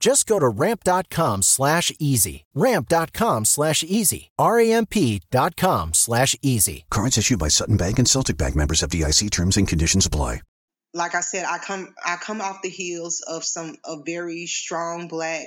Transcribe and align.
Just 0.00 0.26
go 0.26 0.38
to 0.38 0.48
ramp.com 0.48 1.42
slash 1.42 1.92
easy. 1.98 2.44
Ramp.com 2.54 3.44
slash 3.44 3.82
easy. 3.82 4.30
R-A-M-P.com 4.38 5.94
slash 5.94 6.36
easy. 6.40 6.84
Cards 6.90 7.18
issued 7.18 7.38
by 7.38 7.48
Sutton 7.48 7.76
Bank 7.76 7.98
and 7.98 8.08
Celtic 8.08 8.36
Bank 8.36 8.54
members 8.54 8.82
FDIC 8.82 9.30
terms 9.30 9.56
and 9.56 9.66
conditions 9.66 10.06
apply. 10.06 10.40
Like 10.94 11.14
I 11.14 11.20
said, 11.20 11.44
I 11.44 11.58
come 11.58 11.94
I 12.04 12.16
come 12.16 12.40
off 12.40 12.62
the 12.62 12.70
heels 12.70 13.22
of 13.28 13.44
some 13.44 13.76
of 13.84 14.04
very 14.06 14.46
strong 14.46 15.06
black, 15.06 15.46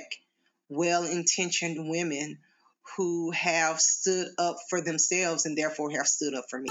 well 0.68 1.04
intentioned 1.04 1.88
women 1.90 2.38
who 2.96 3.32
have 3.32 3.80
stood 3.80 4.28
up 4.38 4.56
for 4.70 4.80
themselves 4.80 5.44
and 5.44 5.58
therefore 5.58 5.90
have 5.90 6.06
stood 6.06 6.34
up 6.34 6.44
for 6.48 6.60
me. 6.60 6.70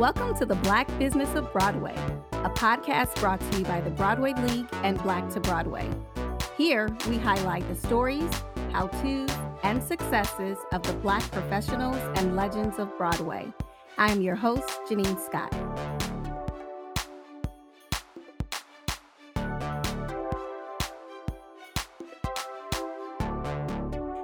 Welcome 0.00 0.34
to 0.36 0.46
the 0.46 0.54
Black 0.54 0.88
Business 0.98 1.34
of 1.34 1.52
Broadway, 1.52 1.94
a 2.32 2.48
podcast 2.48 3.20
brought 3.20 3.38
to 3.38 3.58
you 3.58 3.64
by 3.66 3.82
the 3.82 3.90
Broadway 3.90 4.32
League 4.32 4.66
and 4.82 4.96
Black 5.02 5.28
to 5.34 5.40
Broadway. 5.40 5.90
Here, 6.56 6.88
we 7.06 7.18
highlight 7.18 7.68
the 7.68 7.74
stories, 7.74 8.30
how 8.72 8.86
to's, 8.86 9.30
and 9.62 9.82
successes 9.82 10.56
of 10.72 10.82
the 10.84 10.94
Black 10.94 11.22
professionals 11.30 11.98
and 12.14 12.34
legends 12.34 12.78
of 12.78 12.96
Broadway. 12.96 13.52
I 13.98 14.10
am 14.10 14.22
your 14.22 14.36
host, 14.36 14.70
Gennean 14.88 15.18
Scott. 15.18 15.52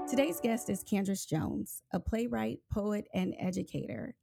Today's 0.09 0.41
guest 0.41 0.71
is 0.71 0.83
Candrice 0.83 1.29
Jones, 1.29 1.83
a 1.93 2.01
playwright, 2.01 2.61
poet, 2.73 3.09
and 3.13 3.35
educator. 3.39 4.15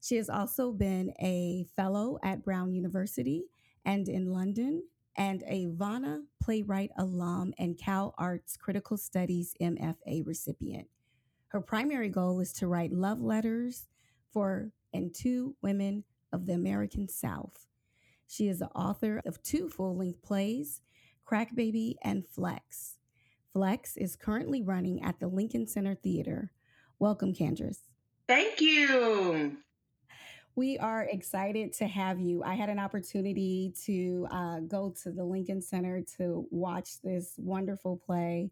She 0.00 0.16
has 0.16 0.30
also 0.30 0.72
been 0.72 1.12
a 1.20 1.66
fellow 1.76 2.18
at 2.22 2.44
Brown 2.44 2.72
University 2.72 3.44
and 3.84 4.08
in 4.08 4.32
London, 4.32 4.82
and 5.16 5.42
a 5.46 5.66
Vona 5.66 6.22
Playwright 6.40 6.90
alum 6.98 7.52
and 7.58 7.76
Cal 7.76 8.14
Arts 8.18 8.56
Critical 8.56 8.96
Studies 8.96 9.54
MFA 9.60 10.24
recipient. 10.24 10.86
Her 11.48 11.60
primary 11.60 12.08
goal 12.08 12.40
is 12.40 12.52
to 12.54 12.68
write 12.68 12.92
love 12.92 13.20
letters 13.20 13.88
for 14.32 14.70
and 14.92 15.14
to 15.16 15.56
women 15.62 16.04
of 16.32 16.46
the 16.46 16.52
American 16.52 17.08
South. 17.08 17.66
She 18.28 18.48
is 18.48 18.58
the 18.60 18.68
author 18.68 19.22
of 19.26 19.42
two 19.42 19.68
full 19.68 19.96
length 19.96 20.22
plays, 20.22 20.82
Crack 21.24 21.54
Baby 21.54 21.96
and 22.02 22.26
Flex. 22.26 22.98
Flex 23.52 23.96
is 23.96 24.14
currently 24.16 24.62
running 24.62 25.02
at 25.02 25.18
the 25.18 25.26
Lincoln 25.28 25.66
Center 25.66 25.94
Theater. 25.94 26.52
Welcome, 26.98 27.34
Candrice. 27.34 27.80
Thank 28.28 28.60
you. 28.60 29.56
We 30.58 30.76
are 30.78 31.04
excited 31.04 31.72
to 31.74 31.86
have 31.86 32.18
you. 32.18 32.42
I 32.42 32.54
had 32.56 32.68
an 32.68 32.80
opportunity 32.80 33.72
to 33.84 34.26
uh, 34.28 34.58
go 34.58 34.92
to 35.04 35.12
the 35.12 35.22
Lincoln 35.22 35.62
Center 35.62 36.02
to 36.16 36.48
watch 36.50 37.00
this 37.00 37.34
wonderful 37.36 37.96
play, 38.04 38.50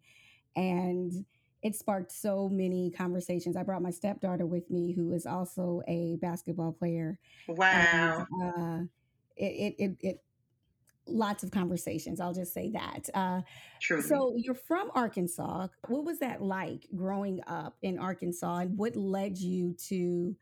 and 0.55 1.12
it 1.65 1.75
sparked 1.75 2.12
so 2.12 2.49
many 2.49 2.93
conversations. 2.93 3.56
I 3.56 3.65
brought 3.65 3.83
my 3.83 3.91
stepdaughter 3.91 4.47
with 4.47 4.71
me, 4.71 4.93
who 4.93 5.15
is 5.15 5.27
also 5.27 5.83
a 5.89 6.15
basketball 6.22 6.71
player. 6.71 7.19
Wow. 7.49 8.25
And, 8.31 8.53
uh, 8.56 8.87
it, 9.37 9.45
it, 9.45 9.75
it, 9.77 9.97
it, 10.00 10.22
lots 11.09 11.43
of 11.43 11.50
conversations. 11.50 12.21
I'll 12.21 12.33
just 12.33 12.55
say 12.55 12.71
that. 12.71 13.09
Uh, 13.15 13.41
True. 13.81 14.00
So 14.00 14.37
you're 14.37 14.55
from 14.55 14.93
Arkansas. 14.95 15.66
What 15.89 16.05
was 16.05 16.21
that 16.21 16.41
like 16.41 16.87
growing 16.95 17.41
up 17.49 17.77
in 17.83 17.99
Arkansas, 17.99 18.59
and 18.59 18.78
what 18.78 18.95
led 18.95 19.37
you 19.39 19.75
to? 19.89 20.37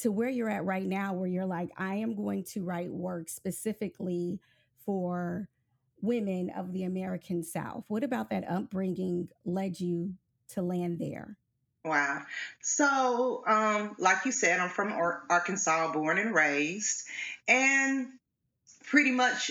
To 0.00 0.10
where 0.10 0.28
you're 0.28 0.50
at 0.50 0.64
right 0.64 0.86
now, 0.86 1.14
where 1.14 1.28
you're 1.28 1.46
like, 1.46 1.70
I 1.76 1.96
am 1.96 2.14
going 2.14 2.44
to 2.52 2.62
write 2.62 2.90
work 2.90 3.28
specifically 3.28 4.40
for 4.84 5.48
women 6.02 6.50
of 6.50 6.72
the 6.72 6.84
American 6.84 7.42
South. 7.42 7.84
What 7.88 8.04
about 8.04 8.30
that 8.30 8.48
upbringing 8.48 9.28
led 9.44 9.78
you 9.80 10.14
to 10.50 10.62
land 10.62 10.98
there? 10.98 11.36
Wow. 11.84 12.22
So, 12.60 13.42
um, 13.46 13.96
like 13.98 14.24
you 14.24 14.32
said, 14.32 14.60
I'm 14.60 14.68
from 14.68 14.92
Ar- 14.92 15.22
Arkansas, 15.30 15.92
born 15.92 16.18
and 16.18 16.34
raised. 16.34 17.04
And 17.48 18.08
pretty 18.84 19.10
much 19.10 19.50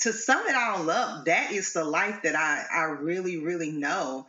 to 0.00 0.12
sum 0.12 0.46
it 0.46 0.56
all 0.56 0.90
up, 0.90 1.26
that 1.26 1.52
is 1.52 1.72
the 1.72 1.84
life 1.84 2.22
that 2.22 2.34
I, 2.34 2.64
I 2.72 2.82
really, 2.84 3.38
really 3.38 3.70
know. 3.70 4.26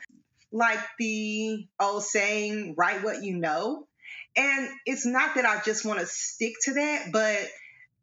Like 0.51 0.79
the 0.97 1.67
old 1.79 2.03
saying, 2.03 2.75
write 2.77 3.03
what 3.03 3.23
you 3.23 3.35
know. 3.35 3.87
And 4.35 4.69
it's 4.85 5.05
not 5.05 5.35
that 5.35 5.45
I 5.45 5.61
just 5.63 5.85
want 5.85 5.99
to 5.99 6.05
stick 6.05 6.53
to 6.63 6.73
that, 6.75 7.11
but 7.11 7.39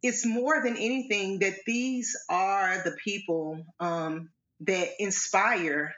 it's 0.02 0.26
more 0.26 0.62
than 0.62 0.76
anything 0.76 1.40
that 1.40 1.54
these 1.66 2.16
are 2.28 2.82
the 2.84 2.96
people 3.02 3.64
um, 3.80 4.30
that 4.60 4.88
inspire 4.98 5.94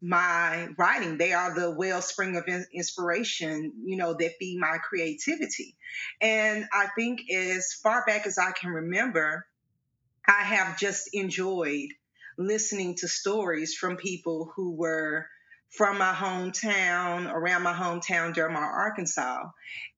my 0.00 0.68
writing. 0.78 1.18
They 1.18 1.32
are 1.32 1.54
the 1.54 1.70
wellspring 1.70 2.36
of 2.36 2.44
inspiration, 2.72 3.72
you 3.84 3.96
know, 3.96 4.14
that 4.14 4.32
feed 4.38 4.58
my 4.58 4.78
creativity. 4.78 5.76
And 6.20 6.66
I 6.72 6.86
think 6.96 7.30
as 7.30 7.74
far 7.82 8.04
back 8.06 8.26
as 8.26 8.38
I 8.38 8.52
can 8.52 8.70
remember, 8.70 9.46
I 10.26 10.42
have 10.44 10.78
just 10.78 11.10
enjoyed 11.12 11.90
listening 12.38 12.96
to 12.96 13.08
stories 13.08 13.74
from 13.74 13.96
people 13.96 14.50
who 14.54 14.72
were 14.72 15.26
from 15.70 15.98
my 15.98 16.12
hometown, 16.12 17.32
around 17.32 17.62
my 17.62 17.72
hometown, 17.72 18.34
Dermott, 18.34 18.62
Arkansas. 18.62 19.44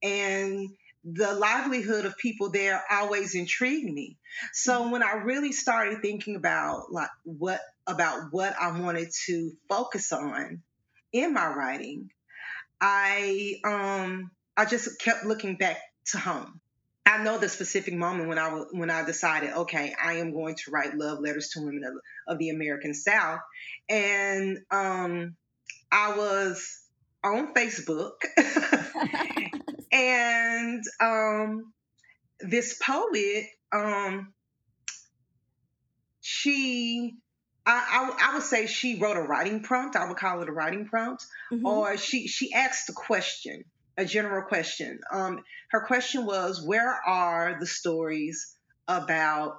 And 0.03 0.69
the 1.05 1.35
livelihood 1.35 2.05
of 2.05 2.17
people 2.17 2.51
there 2.51 2.83
always 2.91 3.35
intrigued 3.35 3.93
me. 3.93 4.17
So 4.53 4.91
when 4.91 5.03
I 5.03 5.15
really 5.25 5.53
started 5.53 6.01
thinking 6.01 6.37
about 6.37 6.93
like 6.93 7.11
what 7.25 7.61
about 7.87 8.29
what 8.31 8.55
I 8.61 8.79
wanted 8.79 9.09
to 9.27 9.53
focus 9.69 10.13
on 10.13 10.63
in 11.13 11.35
my 11.35 11.47
writing, 11.47 12.11
I 12.81 13.55
um 13.65 14.31
I 14.57 14.65
just 14.65 15.01
kept 15.01 15.25
looking 15.25 15.57
back 15.57 15.79
to 16.09 16.19
home. 16.19 16.61
I 17.05 17.23
know 17.23 17.37
the 17.37 17.49
specific 17.49 17.95
moment 17.95 18.29
when 18.29 18.39
I 18.39 18.51
when 18.71 18.91
I 18.91 19.05
decided, 19.05 19.53
okay, 19.53 19.93
I 20.03 20.15
am 20.15 20.33
going 20.33 20.55
to 20.55 20.71
write 20.71 20.97
love 20.97 21.19
letters 21.19 21.51
to 21.51 21.61
women 21.61 21.83
of, 21.85 21.95
of 22.29 22.39
the 22.39 22.51
American 22.51 22.95
South, 22.95 23.41
and 23.89 24.59
um, 24.71 25.35
I 25.93 26.17
was 26.17 26.81
on 27.23 27.53
Facebook 27.55 28.13
and 29.93 30.83
um, 31.01 31.73
this 32.41 32.79
poet, 32.83 33.47
um, 33.73 34.33
she 36.23 37.15
I, 37.65 38.15
I, 38.21 38.31
I 38.31 38.35
would 38.35 38.43
say 38.43 38.67
she 38.67 38.99
wrote 38.99 39.17
a 39.17 39.23
writing 39.23 39.63
prompt. 39.63 39.97
I 39.97 40.09
would 40.09 40.17
call 40.17 40.43
it 40.43 40.49
a 40.49 40.53
writing 40.53 40.87
prompt, 40.87 41.27
mm-hmm. 41.53 41.65
or 41.65 41.97
she 41.97 42.27
she 42.27 42.53
asked 42.53 42.89
a 42.89 42.93
question, 42.93 43.65
a 43.97 44.05
general 44.05 44.43
question. 44.43 45.01
Um, 45.13 45.45
her 45.71 45.81
question 45.87 46.27
was, 46.27 46.65
"Where 46.65 46.91
are 47.07 47.59
the 47.61 47.67
stories 47.67 48.57
about 48.89 49.59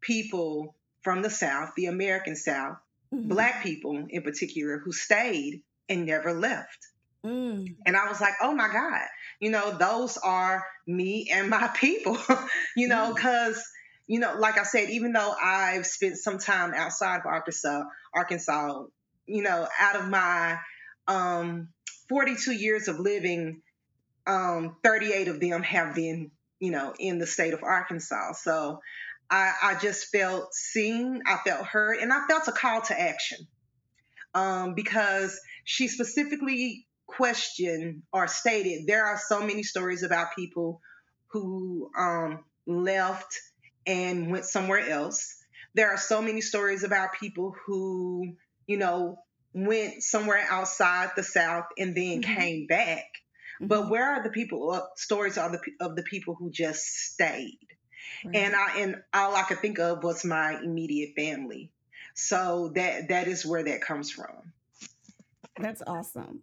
people 0.00 0.74
from 1.02 1.20
the 1.20 1.30
South, 1.30 1.72
the 1.76 1.86
American 1.86 2.36
South, 2.36 2.78
mm-hmm. 3.12 3.28
Black 3.28 3.62
people 3.62 4.06
in 4.08 4.22
particular, 4.22 4.78
who 4.78 4.92
stayed 4.92 5.62
and 5.88 6.06
never 6.06 6.32
left?" 6.32 6.78
Mm. 7.24 7.76
And 7.86 7.96
I 7.96 8.08
was 8.08 8.20
like, 8.20 8.34
"Oh 8.42 8.54
my 8.54 8.68
God, 8.72 9.06
you 9.40 9.50
know, 9.50 9.76
those 9.76 10.18
are 10.18 10.64
me 10.86 11.30
and 11.32 11.48
my 11.48 11.68
people, 11.76 12.18
you 12.76 12.88
know, 12.88 13.12
because." 13.14 13.56
Mm 13.56 13.62
you 14.06 14.18
know, 14.18 14.34
like 14.38 14.58
I 14.58 14.64
said, 14.64 14.90
even 14.90 15.12
though 15.12 15.32
I've 15.42 15.86
spent 15.86 16.18
some 16.18 16.38
time 16.38 16.74
outside 16.74 17.20
of 17.20 17.26
Arkansas, 17.26 17.84
Arkansas, 18.14 18.84
you 19.26 19.42
know, 19.42 19.66
out 19.80 19.96
of 19.96 20.08
my 20.08 20.58
um, 21.06 21.68
42 22.08 22.52
years 22.52 22.88
of 22.88 22.98
living, 22.98 23.62
um, 24.26 24.76
38 24.82 25.28
of 25.28 25.40
them 25.40 25.62
have 25.62 25.94
been, 25.94 26.30
you 26.58 26.70
know, 26.70 26.92
in 26.98 27.18
the 27.18 27.26
state 27.26 27.54
of 27.54 27.62
Arkansas. 27.62 28.32
So 28.34 28.80
I, 29.30 29.52
I 29.62 29.74
just 29.76 30.10
felt 30.10 30.52
seen, 30.52 31.22
I 31.26 31.38
felt 31.38 31.66
heard, 31.66 31.98
and 31.98 32.12
I 32.12 32.26
felt 32.28 32.48
a 32.48 32.52
call 32.52 32.82
to 32.82 33.00
action 33.00 33.38
um, 34.34 34.74
because 34.74 35.38
she 35.64 35.88
specifically 35.88 36.86
questioned 37.06 38.02
or 38.12 38.26
stated 38.26 38.86
there 38.86 39.04
are 39.04 39.18
so 39.18 39.40
many 39.40 39.62
stories 39.62 40.02
about 40.02 40.34
people 40.34 40.80
who 41.28 41.90
um, 41.96 42.44
left 42.66 43.38
and 43.86 44.30
went 44.30 44.44
somewhere 44.44 44.88
else. 44.88 45.36
There 45.74 45.90
are 45.90 45.98
so 45.98 46.22
many 46.22 46.40
stories 46.40 46.84
about 46.84 47.14
people 47.18 47.54
who, 47.66 48.34
you 48.66 48.76
know, 48.76 49.18
went 49.54 50.02
somewhere 50.02 50.46
outside 50.48 51.10
the 51.16 51.22
South 51.22 51.66
and 51.78 51.94
then 51.94 52.22
mm-hmm. 52.22 52.34
came 52.34 52.66
back. 52.66 53.04
Mm-hmm. 53.60 53.66
But 53.66 53.90
where 53.90 54.14
are 54.14 54.22
the 54.22 54.30
people? 54.30 54.70
Uh, 54.70 54.82
stories 54.96 55.38
of 55.38 55.52
the 55.52 55.60
of 55.80 55.96
the 55.96 56.02
people 56.02 56.34
who 56.34 56.50
just 56.50 56.84
stayed, 56.84 57.58
right. 58.24 58.36
and 58.36 58.54
I 58.54 58.80
and 58.80 58.96
all 59.12 59.34
I 59.34 59.42
could 59.42 59.60
think 59.60 59.78
of 59.78 60.02
was 60.02 60.24
my 60.24 60.58
immediate 60.62 61.14
family. 61.16 61.71
So 62.14 62.72
that 62.74 63.08
that 63.08 63.28
is 63.28 63.44
where 63.46 63.64
that 63.64 63.80
comes 63.80 64.10
from. 64.10 64.52
That's 65.58 65.82
awesome 65.86 66.42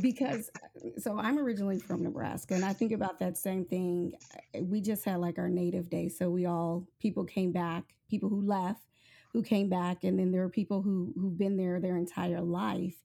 because 0.00 0.50
so 0.98 1.18
I'm 1.18 1.38
originally 1.38 1.78
from 1.78 2.02
Nebraska 2.02 2.54
and 2.54 2.64
I 2.64 2.72
think 2.72 2.92
about 2.92 3.18
that 3.18 3.36
same 3.36 3.64
thing. 3.64 4.14
We 4.60 4.80
just 4.80 5.04
had 5.04 5.18
like 5.18 5.38
our 5.38 5.48
native 5.48 5.90
day. 5.90 6.08
So 6.08 6.30
we 6.30 6.46
all 6.46 6.86
people 7.00 7.24
came 7.24 7.52
back, 7.52 7.84
people 8.08 8.28
who 8.28 8.40
left, 8.40 8.86
who 9.32 9.42
came 9.42 9.68
back, 9.68 10.04
and 10.04 10.18
then 10.18 10.30
there 10.30 10.42
are 10.42 10.48
people 10.48 10.82
who 10.82 11.12
who've 11.16 11.36
been 11.36 11.56
there 11.56 11.80
their 11.80 11.96
entire 11.96 12.40
life. 12.40 12.96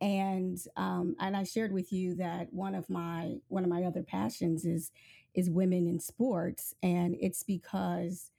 And 0.00 0.58
um, 0.76 1.16
and 1.20 1.36
I 1.36 1.44
shared 1.44 1.72
with 1.72 1.92
you 1.92 2.14
that 2.16 2.52
one 2.52 2.74
of 2.74 2.88
my 2.90 3.36
one 3.48 3.64
of 3.64 3.70
my 3.70 3.84
other 3.84 4.02
passions 4.02 4.64
is 4.64 4.90
is 5.34 5.48
women 5.48 5.86
in 5.86 5.98
sports, 5.98 6.74
and 6.82 7.16
it's 7.20 7.42
because 7.42 8.31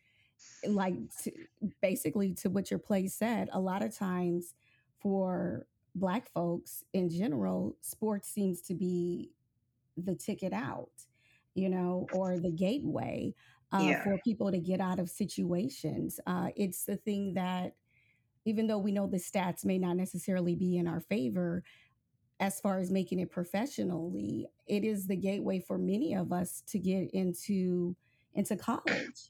like 0.68 0.96
to, 1.24 1.32
basically 1.82 2.34
to 2.36 2.50
what 2.50 2.72
your 2.72 2.80
play 2.80 3.08
said, 3.08 3.50
a 3.52 3.60
lot 3.60 3.84
of 3.84 3.96
times 3.96 4.54
for 5.00 5.66
black 5.96 6.32
folks 6.34 6.84
in 6.94 7.10
general, 7.10 7.76
sports 7.82 8.30
seems 8.30 8.62
to 8.62 8.74
be 8.74 9.32
the 9.98 10.16
ticket 10.16 10.54
out, 10.54 10.92
you 11.54 11.70
know, 11.70 12.08
or 12.14 12.40
the 12.40 12.52
gateway 12.52 13.34
uh, 13.72 13.80
yeah. 13.82 14.04
for 14.04 14.18
people 14.24 14.52
to 14.52 14.60
get 14.60 14.80
out 14.80 15.00
of 15.00 15.10
situations. 15.10 16.20
Uh, 16.26 16.48
it's 16.56 16.86
the 16.86 16.96
thing 16.96 17.34
that, 17.34 17.76
even 18.46 18.68
though 18.68 18.78
we 18.78 18.92
know 18.92 19.08
the 19.08 19.18
stats 19.18 19.64
may 19.64 19.78
not 19.78 19.96
necessarily 19.96 20.56
be 20.56 20.78
in 20.78 20.88
our 20.88 21.00
favor, 21.00 21.64
as 22.40 22.60
far 22.60 22.80
as 22.80 22.92
making 22.92 23.20
it 23.20 23.32
professionally, 23.32 24.48
it 24.68 24.84
is 24.84 25.08
the 25.08 25.16
gateway 25.16 25.60
for 25.60 25.78
many 25.78 26.14
of 26.14 26.32
us 26.32 26.62
to 26.68 26.80
get 26.80 27.10
into 27.12 27.96
into 28.36 28.56
college 28.56 29.30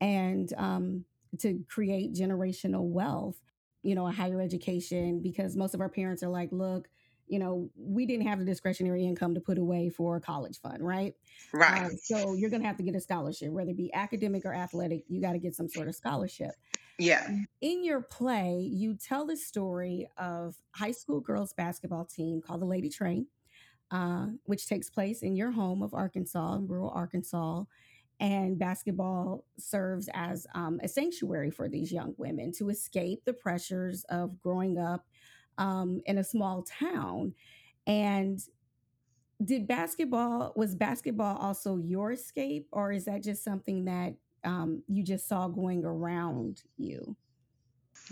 and 0.00 0.52
um, 0.56 1.04
to 1.38 1.64
create 1.68 2.14
generational 2.14 2.84
wealth 2.84 3.40
you 3.82 3.94
know, 3.94 4.06
a 4.06 4.12
higher 4.12 4.40
education 4.40 5.20
because 5.20 5.56
most 5.56 5.74
of 5.74 5.80
our 5.80 5.88
parents 5.88 6.22
are 6.22 6.28
like, 6.28 6.50
look, 6.52 6.88
you 7.28 7.38
know, 7.38 7.70
we 7.76 8.06
didn't 8.06 8.26
have 8.26 8.40
the 8.40 8.44
discretionary 8.44 9.06
income 9.06 9.34
to 9.34 9.40
put 9.40 9.56
away 9.56 9.88
for 9.88 10.16
a 10.16 10.20
college 10.20 10.60
fund, 10.60 10.84
right? 10.84 11.14
Right. 11.52 11.84
Um, 11.84 11.92
so 12.02 12.34
you're 12.34 12.50
going 12.50 12.62
to 12.62 12.66
have 12.66 12.76
to 12.78 12.82
get 12.82 12.96
a 12.96 13.00
scholarship, 13.00 13.52
whether 13.52 13.70
it 13.70 13.76
be 13.76 13.92
academic 13.94 14.44
or 14.44 14.52
athletic, 14.52 15.04
you 15.08 15.20
got 15.20 15.32
to 15.32 15.38
get 15.38 15.54
some 15.54 15.68
sort 15.68 15.86
of 15.86 15.94
scholarship. 15.94 16.50
Yeah. 16.98 17.26
In 17.60 17.84
your 17.84 18.00
play, 18.02 18.68
you 18.70 18.94
tell 18.96 19.26
the 19.26 19.36
story 19.36 20.08
of 20.18 20.56
high 20.74 20.90
school 20.90 21.20
girls 21.20 21.52
basketball 21.52 22.04
team 22.04 22.42
called 22.42 22.60
the 22.60 22.66
Lady 22.66 22.90
Train, 22.90 23.26
uh, 23.92 24.26
which 24.44 24.66
takes 24.66 24.90
place 24.90 25.22
in 25.22 25.36
your 25.36 25.52
home 25.52 25.82
of 25.82 25.94
Arkansas, 25.94 26.56
in 26.56 26.66
rural 26.66 26.90
Arkansas 26.90 27.64
and 28.20 28.58
basketball 28.58 29.44
serves 29.58 30.08
as 30.12 30.46
um, 30.54 30.78
a 30.82 30.88
sanctuary 30.88 31.50
for 31.50 31.68
these 31.68 31.90
young 31.90 32.14
women 32.18 32.52
to 32.52 32.68
escape 32.68 33.24
the 33.24 33.32
pressures 33.32 34.04
of 34.10 34.40
growing 34.42 34.78
up 34.78 35.06
um, 35.56 36.00
in 36.04 36.18
a 36.18 36.24
small 36.24 36.62
town. 36.62 37.34
And 37.86 38.38
did 39.42 39.66
basketball 39.66 40.52
was 40.54 40.74
basketball 40.74 41.38
also 41.38 41.78
your 41.78 42.12
escape, 42.12 42.68
or 42.72 42.92
is 42.92 43.06
that 43.06 43.22
just 43.22 43.42
something 43.42 43.86
that 43.86 44.14
um, 44.44 44.82
you 44.86 45.02
just 45.02 45.26
saw 45.26 45.48
going 45.48 45.84
around 45.84 46.62
you? 46.76 47.16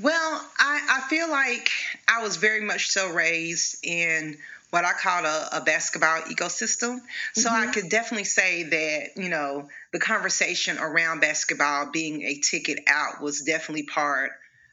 Well, 0.01 0.47
I, 0.59 1.01
I 1.05 1.09
feel 1.09 1.29
like 1.29 1.71
I 2.09 2.23
was 2.23 2.37
very 2.37 2.63
much 2.63 2.89
so 2.89 3.13
raised 3.13 3.85
in 3.85 4.39
what 4.71 4.85
I 4.85 4.93
call 4.93 5.25
a, 5.25 5.49
a 5.53 5.61
basketball 5.63 6.21
ecosystem. 6.23 6.99
So 7.35 7.49
mm-hmm. 7.49 7.69
I 7.69 7.73
could 7.73 7.89
definitely 7.89 8.25
say 8.25 8.65
that, 8.65 9.23
you 9.23 9.29
know, 9.29 9.69
the 9.93 9.99
conversation 9.99 10.79
around 10.79 11.21
basketball 11.21 11.91
being 11.91 12.23
a 12.23 12.35
ticket 12.37 12.81
out 12.87 13.23
was 13.23 13.43
definitely 13.43 13.85
part, 13.85 14.33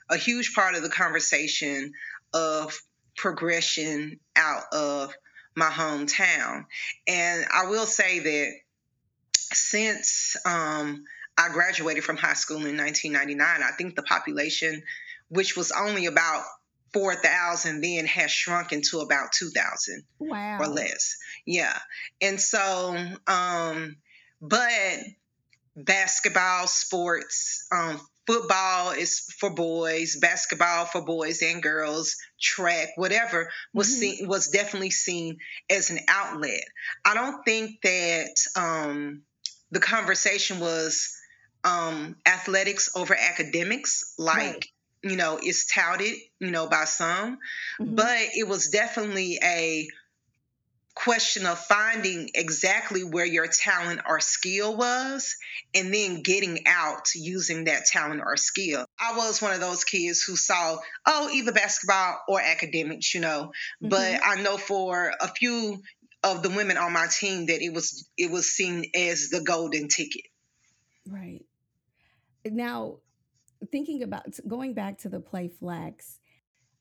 a 0.10 0.18
huge 0.18 0.54
part 0.54 0.76
of 0.76 0.84
the 0.84 0.90
conversation 0.90 1.94
of 2.34 2.78
progression 3.16 4.20
out 4.36 4.64
of 4.74 5.14
my 5.56 5.70
hometown. 5.70 6.66
And 7.08 7.46
I 7.54 7.68
will 7.68 7.86
say 7.86 8.20
that 8.20 8.54
since 9.54 10.36
um, 10.46 11.06
I 11.38 11.50
graduated 11.50 12.04
from 12.04 12.18
high 12.18 12.34
school 12.34 12.66
in 12.66 12.78
1999, 12.78 13.64
I 13.64 13.72
think 13.78 13.96
the 13.96 14.04
population, 14.04 14.84
which 15.30 15.56
was 15.56 15.72
only 15.72 16.08
about 16.08 16.44
4,000 16.96 17.82
then 17.82 18.06
has 18.06 18.32
shrunken 18.32 18.82
to 18.82 19.00
about 19.00 19.34
2,000 19.34 20.04
wow. 20.18 20.60
or 20.62 20.68
less. 20.68 21.18
Yeah. 21.46 21.78
And 22.22 22.40
so, 22.40 22.96
um, 23.28 23.98
but 24.42 25.00
basketball, 25.76 26.68
sports, 26.68 27.68
um, 27.70 28.00
football 28.26 28.92
is 28.92 29.28
for 29.38 29.50
boys, 29.50 30.16
basketball 30.22 30.86
for 30.86 31.02
boys 31.02 31.42
and 31.42 31.62
girls, 31.62 32.16
track, 32.42 32.92
whatever 32.96 33.52
was 33.74 33.90
mm-hmm. 33.90 34.00
seen 34.00 34.28
was 34.30 34.48
definitely 34.48 34.92
seen 34.92 35.40
as 35.70 35.90
an 35.90 36.00
outlet. 36.08 36.64
I 37.04 37.14
don't 37.14 37.44
think 37.44 37.82
that 37.84 38.36
um, 38.56 39.24
the 39.70 39.82
conversation 39.82 40.62
was 40.62 41.14
um, 41.66 42.16
athletics 42.26 42.90
over 42.96 43.14
academics, 43.14 44.14
like 44.18 44.38
right 44.38 44.66
you 45.06 45.16
know, 45.16 45.38
is 45.42 45.68
touted, 45.68 46.16
you 46.40 46.50
know, 46.50 46.68
by 46.68 46.86
some, 46.86 47.38
mm-hmm. 47.80 47.94
but 47.94 48.18
it 48.36 48.48
was 48.48 48.70
definitely 48.70 49.38
a 49.44 49.88
question 50.96 51.46
of 51.46 51.60
finding 51.60 52.32
exactly 52.34 53.04
where 53.04 53.26
your 53.26 53.46
talent 53.46 54.00
or 54.08 54.20
skill 54.20 54.76
was 54.76 55.36
and 55.76 55.94
then 55.94 56.24
getting 56.24 56.66
out 56.66 57.14
using 57.14 57.66
that 57.66 57.86
talent 57.86 58.22
or 58.26 58.36
skill. 58.36 58.84
I 59.00 59.16
was 59.16 59.44
one 59.44 59.54
of 59.54 59.60
those 59.60 59.84
kids 59.84 60.24
who 60.24 60.36
saw, 60.36 60.78
oh, 61.06 61.30
either 61.32 61.52
basketball 61.52 62.22
or 62.28 62.42
academics, 62.42 63.14
you 63.14 63.22
know, 63.22 63.52
mm-hmm. 63.84 63.90
but 63.90 64.22
I 64.26 64.42
know 64.42 64.58
for 64.58 65.14
a 65.22 65.28
few 65.28 65.84
of 66.24 66.42
the 66.42 66.50
women 66.50 66.78
on 66.78 66.94
my 66.94 67.06
team 67.08 67.46
that 67.46 67.62
it 67.62 67.74
was 67.74 68.10
it 68.18 68.32
was 68.32 68.48
seen 68.52 68.86
as 68.96 69.30
the 69.30 69.42
golden 69.42 69.88
ticket. 69.88 70.24
Right. 71.08 71.46
Now, 72.44 72.98
thinking 73.72 74.04
about 74.04 74.26
going 74.48 74.74
back 74.74 74.98
to 75.00 75.10
the 75.10 75.20
play 75.20 75.48
flex 75.48 76.20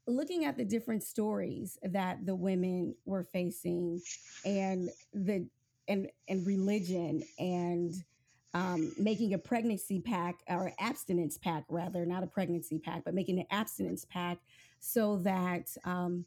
looking 0.06 0.44
at 0.44 0.56
the 0.56 0.64
different 0.64 1.02
stories 1.02 1.78
that 1.82 2.26
the 2.26 2.34
women 2.34 2.94
were 3.06 3.22
facing 3.22 4.00
and 4.44 4.90
the 5.12 5.46
and 5.88 6.08
and 6.28 6.46
religion 6.46 7.22
and 7.38 7.94
um, 8.54 8.92
making 8.98 9.34
a 9.34 9.38
pregnancy 9.38 10.00
pack 10.00 10.36
or 10.48 10.72
abstinence 10.78 11.38
pack 11.38 11.64
rather 11.68 12.06
not 12.06 12.22
a 12.22 12.26
pregnancy 12.26 12.78
pack 12.78 13.02
but 13.04 13.14
making 13.14 13.38
an 13.38 13.46
abstinence 13.50 14.04
pack 14.04 14.38
so 14.80 15.16
that 15.18 15.74
um, 15.84 16.24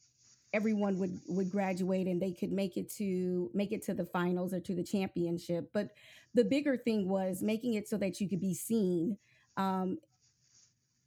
everyone 0.53 0.97
would 0.97 1.19
would 1.27 1.51
graduate 1.51 2.07
and 2.07 2.21
they 2.21 2.31
could 2.31 2.51
make 2.51 2.77
it 2.77 2.89
to 2.89 3.51
make 3.53 3.71
it 3.71 3.83
to 3.83 3.93
the 3.93 4.05
finals 4.05 4.53
or 4.53 4.59
to 4.59 4.73
the 4.73 4.83
championship. 4.83 5.69
But 5.73 5.91
the 6.33 6.43
bigger 6.43 6.77
thing 6.77 7.07
was 7.07 7.41
making 7.41 7.75
it 7.75 7.87
so 7.87 7.97
that 7.97 8.19
you 8.19 8.27
could 8.27 8.41
be 8.41 8.53
seen 8.53 9.17
um, 9.57 9.99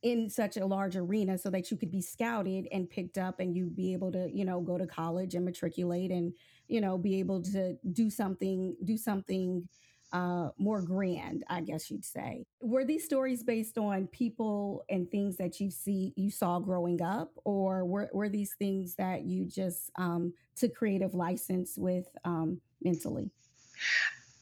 in 0.02 0.30
such 0.30 0.56
a 0.56 0.64
large 0.64 0.96
arena 0.96 1.36
so 1.36 1.50
that 1.50 1.70
you 1.70 1.76
could 1.76 1.90
be 1.90 2.00
scouted 2.00 2.66
and 2.72 2.88
picked 2.88 3.18
up 3.18 3.40
and 3.40 3.54
you 3.54 3.66
be 3.66 3.92
able 3.92 4.10
to 4.10 4.30
you 4.32 4.44
know 4.44 4.60
go 4.60 4.78
to 4.78 4.86
college 4.86 5.34
and 5.34 5.44
matriculate 5.44 6.10
and 6.10 6.32
you 6.68 6.80
know 6.80 6.96
be 6.96 7.18
able 7.18 7.42
to 7.42 7.76
do 7.92 8.08
something 8.08 8.74
do 8.84 8.96
something 8.96 9.68
uh, 10.12 10.48
more 10.58 10.82
grand, 10.82 11.44
I 11.48 11.60
guess 11.60 11.90
you'd 11.90 12.04
say. 12.04 12.44
Were 12.60 12.84
these 12.84 13.04
stories 13.04 13.44
based 13.44 13.78
on 13.78 14.08
people 14.08 14.84
and 14.88 15.08
things 15.10 15.36
that 15.36 15.60
you 15.60 15.70
see 15.70 16.12
you 16.16 16.30
saw 16.30 16.58
growing 16.58 17.00
up, 17.00 17.32
or 17.44 17.84
were, 17.84 18.10
were 18.12 18.28
these 18.28 18.54
things 18.58 18.96
that 18.96 19.22
you 19.22 19.44
just 19.44 19.90
um, 19.96 20.32
took 20.56 20.74
creative 20.74 21.14
license 21.14 21.74
with 21.76 22.08
um, 22.24 22.60
mentally? 22.82 23.30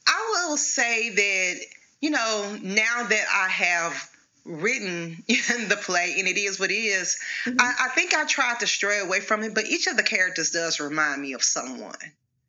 I 0.07 0.47
will 0.47 0.57
say 0.57 1.09
that 1.09 1.59
you 2.01 2.09
know 2.09 2.57
now 2.63 3.03
that 3.03 3.25
I 3.31 3.49
have 3.49 4.09
written 4.45 5.23
in 5.27 5.69
the 5.69 5.77
play 5.77 6.15
and 6.17 6.27
it 6.27 6.37
is 6.37 6.59
what 6.59 6.71
it 6.71 6.75
is, 6.75 7.17
mm-hmm. 7.45 7.57
I, 7.59 7.73
I 7.85 7.89
think 7.89 8.13
I 8.13 8.25
tried 8.25 8.59
to 8.59 8.67
stray 8.67 8.99
away 8.99 9.19
from 9.19 9.43
it, 9.43 9.53
but 9.53 9.65
each 9.65 9.87
of 9.87 9.97
the 9.97 10.03
characters 10.03 10.51
does 10.51 10.79
remind 10.79 11.21
me 11.21 11.33
of 11.33 11.43
someone. 11.43 11.95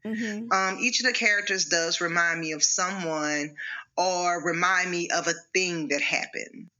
Mm-hmm. 0.04 0.50
Um, 0.50 0.78
each 0.80 1.00
of 1.00 1.06
the 1.06 1.12
characters 1.12 1.66
does 1.66 2.00
remind 2.00 2.40
me 2.40 2.52
of 2.52 2.62
someone 2.62 3.56
or 3.97 4.42
remind 4.42 4.90
me 4.90 5.11
of 5.11 5.26
a 5.26 5.35
thing 5.52 5.88
that 5.88 6.00
happened. 6.00 6.70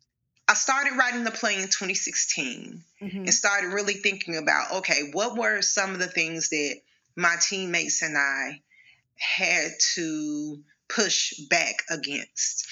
I 0.49 0.55
started 0.55 0.97
writing 0.97 1.23
the 1.23 1.31
play 1.31 1.55
in 1.55 1.69
2016 1.69 2.83
mm-hmm. 3.00 3.19
and 3.19 3.33
started 3.33 3.69
really 3.69 3.95
thinking 3.95 4.37
about 4.37 4.73
okay, 4.79 5.11
what 5.12 5.37
were 5.37 5.62
some 5.62 5.93
of 5.93 6.00
the 6.00 6.09
things 6.09 6.49
that 6.49 6.81
my 7.14 7.37
teammates 7.49 8.02
and 8.02 8.17
I 8.17 8.61
had 9.17 9.71
to 9.95 10.59
push 10.88 11.35
back 11.49 11.85
against? 11.88 12.67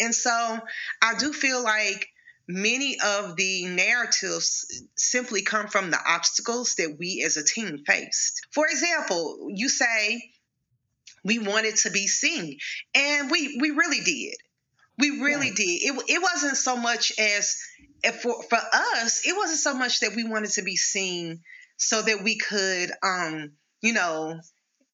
And 0.00 0.14
so 0.14 0.58
I 1.02 1.14
do 1.18 1.32
feel 1.32 1.62
like 1.62 2.08
many 2.48 2.98
of 3.04 3.36
the 3.36 3.66
narratives 3.66 4.82
simply 4.96 5.42
come 5.42 5.68
from 5.68 5.90
the 5.90 6.00
obstacles 6.04 6.74
that 6.76 6.96
we 6.98 7.22
as 7.24 7.36
a 7.36 7.44
team 7.44 7.84
faced. 7.86 8.46
For 8.52 8.66
example, 8.66 9.48
you 9.50 9.68
say 9.68 10.22
we 11.24 11.38
wanted 11.38 11.76
to 11.76 11.90
be 11.90 12.06
seen, 12.06 12.58
and 12.94 13.30
we 13.30 13.58
we 13.60 13.70
really 13.70 14.00
did. 14.00 14.34
We 14.98 15.22
really 15.22 15.48
right. 15.48 15.56
did. 15.56 15.64
It, 15.64 16.02
it 16.08 16.22
wasn't 16.22 16.56
so 16.56 16.76
much 16.76 17.12
as 17.18 17.56
for 18.20 18.42
for 18.42 18.58
us, 18.72 19.22
it 19.26 19.36
wasn't 19.36 19.60
so 19.60 19.74
much 19.74 20.00
that 20.00 20.14
we 20.16 20.24
wanted 20.24 20.50
to 20.52 20.62
be 20.62 20.76
seen 20.76 21.40
so 21.76 22.02
that 22.02 22.22
we 22.22 22.36
could 22.36 22.90
um, 23.02 23.52
you 23.80 23.92
know, 23.92 24.40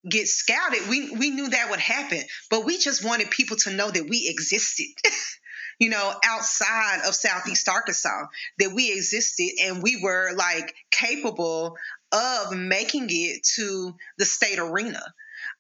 get 0.09 0.29
scouted. 0.29 0.89
We 0.89 1.11
we 1.11 1.31
knew 1.31 1.49
that 1.49 1.71
would 1.71 1.81
happen, 1.81 2.23
but 2.51 2.65
we 2.65 2.79
just 2.79 3.05
wanted 3.05 3.31
people 3.31 3.57
to 3.59 3.73
know 3.73 3.91
that 3.91 4.09
we 4.09 4.29
existed. 4.29 4.87
you 5.79 5.91
know, 5.91 6.15
outside 6.25 7.01
of 7.07 7.15
Southeast 7.15 7.69
Arkansas, 7.69 8.27
that 8.59 8.73
we 8.75 8.93
existed 8.93 9.51
and 9.63 9.83
we 9.83 10.01
were 10.03 10.33
like 10.35 10.75
capable 10.91 11.77
of 12.13 12.57
making 12.57 13.09
it 13.11 13.43
to 13.57 13.95
the 14.19 14.25
state 14.25 14.59
arena. 14.59 15.03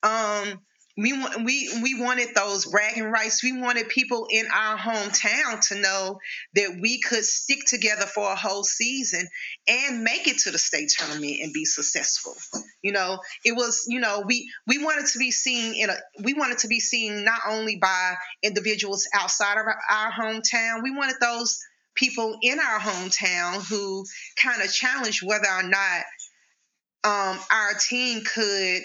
Um, 0.03 0.61
we 0.97 1.13
we 1.45 1.71
we 1.83 2.01
wanted 2.01 2.35
those 2.35 2.65
bragging 2.65 3.05
rights. 3.05 3.43
We 3.43 3.61
wanted 3.61 3.89
people 3.89 4.29
in 4.31 4.47
our 4.53 4.79
hometown 4.79 5.61
to 5.69 5.75
know 5.75 6.21
that 6.55 6.79
we 6.81 7.01
could 7.01 7.25
stick 7.25 7.65
together 7.67 8.07
for 8.07 8.33
a 8.33 8.37
whole 8.37 8.65
season 8.65 9.29
and 9.69 10.05
make 10.05 10.27
it 10.27 10.39
to 10.39 10.51
the 10.51 10.59
state 10.59 10.91
tournament 10.97 11.41
and 11.43 11.53
be 11.53 11.67
successful. 11.67 12.35
You 12.83 12.93
know, 12.93 13.19
it 13.45 13.53
was 13.53 13.85
you 13.89 14.01
know 14.01 14.25
we 14.27 14.51
we 14.67 14.83
wanted 14.83 15.07
to 15.09 15.19
be 15.19 15.31
seen 15.31 15.75
in 15.75 15.91
a 15.91 15.97
we 16.23 16.33
wanted 16.33 16.59
to 16.59 16.69
be 16.69 16.81
seen 16.81 17.25
not 17.25 17.41
only 17.47 17.77
by 17.77 18.15
individuals 18.43 19.07
outside 19.13 19.59
of 19.59 19.67
our, 19.67 19.79
our 19.91 20.11
hometown. 20.11 20.83
We 20.83 20.93
wanted 20.93 21.17
those 21.21 21.61
people 21.95 22.39
in 22.41 22.59
our 22.59 22.79
hometown 22.79 23.67
who 23.69 24.05
kind 24.43 24.63
of 24.63 24.73
challenged 24.73 25.27
whether 25.27 25.49
or 25.49 25.63
not 25.63 26.05
um, 27.05 27.39
our 27.53 27.73
team 27.89 28.23
could 28.25 28.83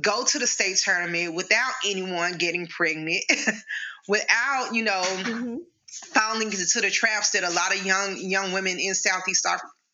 go 0.00 0.24
to 0.24 0.38
the 0.38 0.46
state 0.46 0.78
tournament 0.82 1.34
without 1.34 1.72
anyone 1.86 2.32
getting 2.38 2.66
pregnant, 2.66 3.24
without, 4.08 4.70
you 4.72 4.84
know, 4.84 5.02
mm-hmm. 5.02 5.56
falling 6.14 6.50
into 6.52 6.80
the 6.80 6.90
traps 6.90 7.30
that 7.32 7.44
a 7.44 7.50
lot 7.50 7.74
of 7.74 7.84
young 7.84 8.16
young 8.18 8.52
women 8.52 8.78
in 8.78 8.94
Southeast 8.94 9.46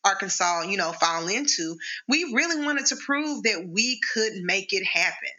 Arkansas, 0.05 0.63
you 0.63 0.77
know, 0.77 0.93
fall 0.93 1.29
into. 1.29 1.77
We 2.09 2.33
really 2.35 2.65
wanted 2.65 2.87
to 2.87 2.97
prove 2.97 3.45
that 3.45 3.69
we 3.69 4.01
could 4.13 4.33
make 4.43 4.73
it 4.73 4.85
happen. 4.85 5.31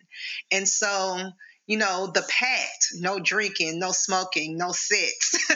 And 0.51 0.67
so, 0.67 1.31
you 1.67 1.77
know, 1.77 2.11
the 2.13 2.23
pact, 2.27 2.87
no 2.95 3.19
drinking, 3.19 3.79
no 3.79 3.91
smoking, 3.91 4.57
no 4.57 4.71
sex. 4.71 5.35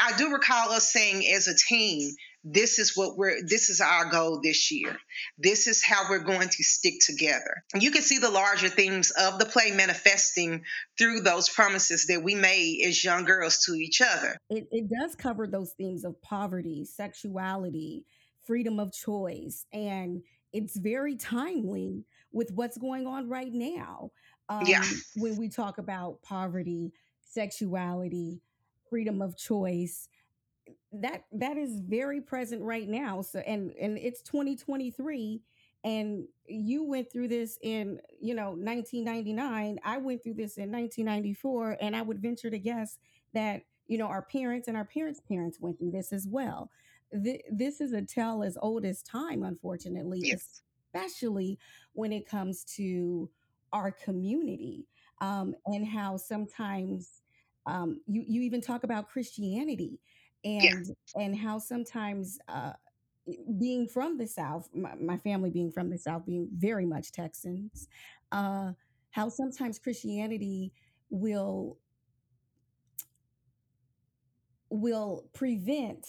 I 0.00 0.16
do 0.16 0.32
recall 0.32 0.70
us 0.70 0.92
saying 0.92 1.26
as 1.34 1.48
a 1.48 1.56
team, 1.56 2.10
this 2.44 2.78
is 2.78 2.96
what 2.96 3.16
we're 3.16 3.42
this 3.46 3.70
is 3.70 3.80
our 3.80 4.10
goal 4.10 4.40
this 4.42 4.72
year. 4.72 4.96
This 5.38 5.66
is 5.66 5.84
how 5.84 6.08
we're 6.10 6.24
going 6.24 6.48
to 6.48 6.62
stick 6.64 6.94
together. 7.00 7.62
You 7.74 7.90
can 7.90 8.02
see 8.02 8.18
the 8.18 8.30
larger 8.30 8.68
themes 8.68 9.10
of 9.10 9.38
the 9.38 9.44
play 9.44 9.70
manifesting 9.70 10.64
through 10.98 11.20
those 11.20 11.48
promises 11.48 12.06
that 12.06 12.22
we 12.22 12.34
made 12.34 12.82
as 12.84 13.04
young 13.04 13.24
girls 13.24 13.64
to 13.66 13.74
each 13.74 14.00
other. 14.00 14.36
It, 14.50 14.66
it 14.72 14.88
does 14.90 15.14
cover 15.14 15.46
those 15.46 15.72
themes 15.72 16.04
of 16.04 16.20
poverty 16.22 16.84
sexuality 16.84 18.04
freedom 18.44 18.80
of 18.80 18.92
choice 18.92 19.64
and 19.72 20.22
it's 20.52 20.76
very 20.76 21.16
timely 21.16 22.04
with 22.32 22.50
what's 22.54 22.76
going 22.76 23.06
on 23.06 23.28
right 23.28 23.52
now. 23.52 24.10
Um, 24.48 24.64
yeah. 24.66 24.82
when 25.16 25.36
we 25.36 25.48
talk 25.48 25.78
about 25.78 26.20
poverty 26.22 26.92
sexuality 27.22 28.40
freedom 28.90 29.22
of 29.22 29.38
choice 29.38 30.08
that 30.92 31.24
that 31.32 31.56
is 31.56 31.80
very 31.80 32.20
present 32.20 32.62
right 32.62 32.88
now 32.88 33.22
so 33.22 33.38
and 33.40 33.72
and 33.80 33.96
it's 33.98 34.20
2023 34.22 35.40
and 35.84 36.24
you 36.46 36.84
went 36.84 37.10
through 37.10 37.28
this 37.28 37.58
in 37.62 37.98
you 38.20 38.34
know 38.34 38.50
1999 38.50 39.78
i 39.84 39.96
went 39.96 40.22
through 40.22 40.34
this 40.34 40.58
in 40.58 40.70
1994 40.70 41.78
and 41.80 41.96
i 41.96 42.02
would 42.02 42.20
venture 42.20 42.50
to 42.50 42.58
guess 42.58 42.98
that 43.32 43.62
you 43.86 43.96
know 43.96 44.06
our 44.06 44.22
parents 44.22 44.68
and 44.68 44.76
our 44.76 44.84
parents 44.84 45.20
parents 45.26 45.58
went 45.60 45.78
through 45.78 45.90
this 45.90 46.12
as 46.12 46.28
well 46.28 46.70
Th- 47.24 47.42
this 47.50 47.80
is 47.80 47.92
a 47.92 48.02
tale 48.02 48.42
as 48.42 48.58
old 48.60 48.84
as 48.84 49.02
time 49.02 49.44
unfortunately 49.44 50.20
yes. 50.22 50.62
especially 50.94 51.58
when 51.94 52.12
it 52.12 52.28
comes 52.28 52.64
to 52.76 53.30
our 53.72 53.90
community 53.90 54.86
um, 55.22 55.54
and 55.66 55.86
how 55.86 56.18
sometimes 56.18 57.22
um, 57.64 58.00
you 58.06 58.24
you 58.26 58.42
even 58.42 58.60
talk 58.60 58.84
about 58.84 59.08
christianity 59.08 59.98
and 60.44 60.86
yeah. 60.86 61.22
and 61.22 61.36
how 61.36 61.58
sometimes 61.58 62.38
uh, 62.48 62.72
being 63.58 63.86
from 63.88 64.18
the 64.18 64.26
South, 64.26 64.68
my, 64.74 64.94
my, 64.96 65.16
family 65.18 65.50
being 65.50 65.70
from 65.70 65.90
the 65.90 65.98
South, 65.98 66.26
being 66.26 66.48
very 66.56 66.84
much 66.84 67.12
Texans, 67.12 67.88
uh, 68.32 68.72
how 69.10 69.28
sometimes 69.28 69.78
Christianity 69.78 70.72
will 71.10 71.78
will 74.70 75.24
prevent 75.34 76.06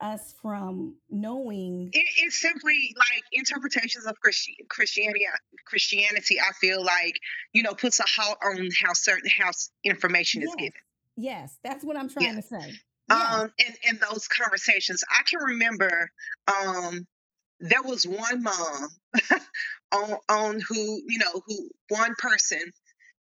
us 0.00 0.34
from 0.42 0.96
knowing 1.10 1.88
it, 1.92 2.04
it's 2.18 2.40
simply 2.40 2.94
like 2.98 3.22
interpretations 3.32 4.04
of 4.04 4.18
Christi- 4.20 4.56
christianity 4.68 5.24
christianity 5.64 6.38
i 6.40 6.52
feel 6.60 6.84
like 6.84 7.18
you 7.52 7.62
know 7.62 7.72
puts 7.72 8.00
a 8.00 8.04
halt 8.16 8.36
on 8.44 8.68
how 8.82 8.92
certain 8.92 9.30
how 9.38 9.50
information 9.84 10.42
yes. 10.42 10.50
is 10.50 10.56
given 10.56 10.72
yes 11.16 11.58
that's 11.62 11.84
what 11.84 11.96
i'm 11.96 12.08
trying 12.08 12.34
yeah. 12.34 12.34
to 12.34 12.42
say 12.42 12.80
um, 13.12 13.52
in, 13.58 13.74
in 13.90 14.00
those 14.10 14.28
conversations. 14.28 15.02
I 15.10 15.22
can 15.24 15.40
remember 15.40 16.10
um, 16.46 17.06
there 17.60 17.82
was 17.82 18.06
one 18.06 18.42
mom 18.42 18.88
on, 19.92 20.18
on 20.28 20.60
who, 20.60 21.02
you 21.06 21.18
know, 21.18 21.42
who 21.46 21.68
one 21.88 22.14
person, 22.18 22.60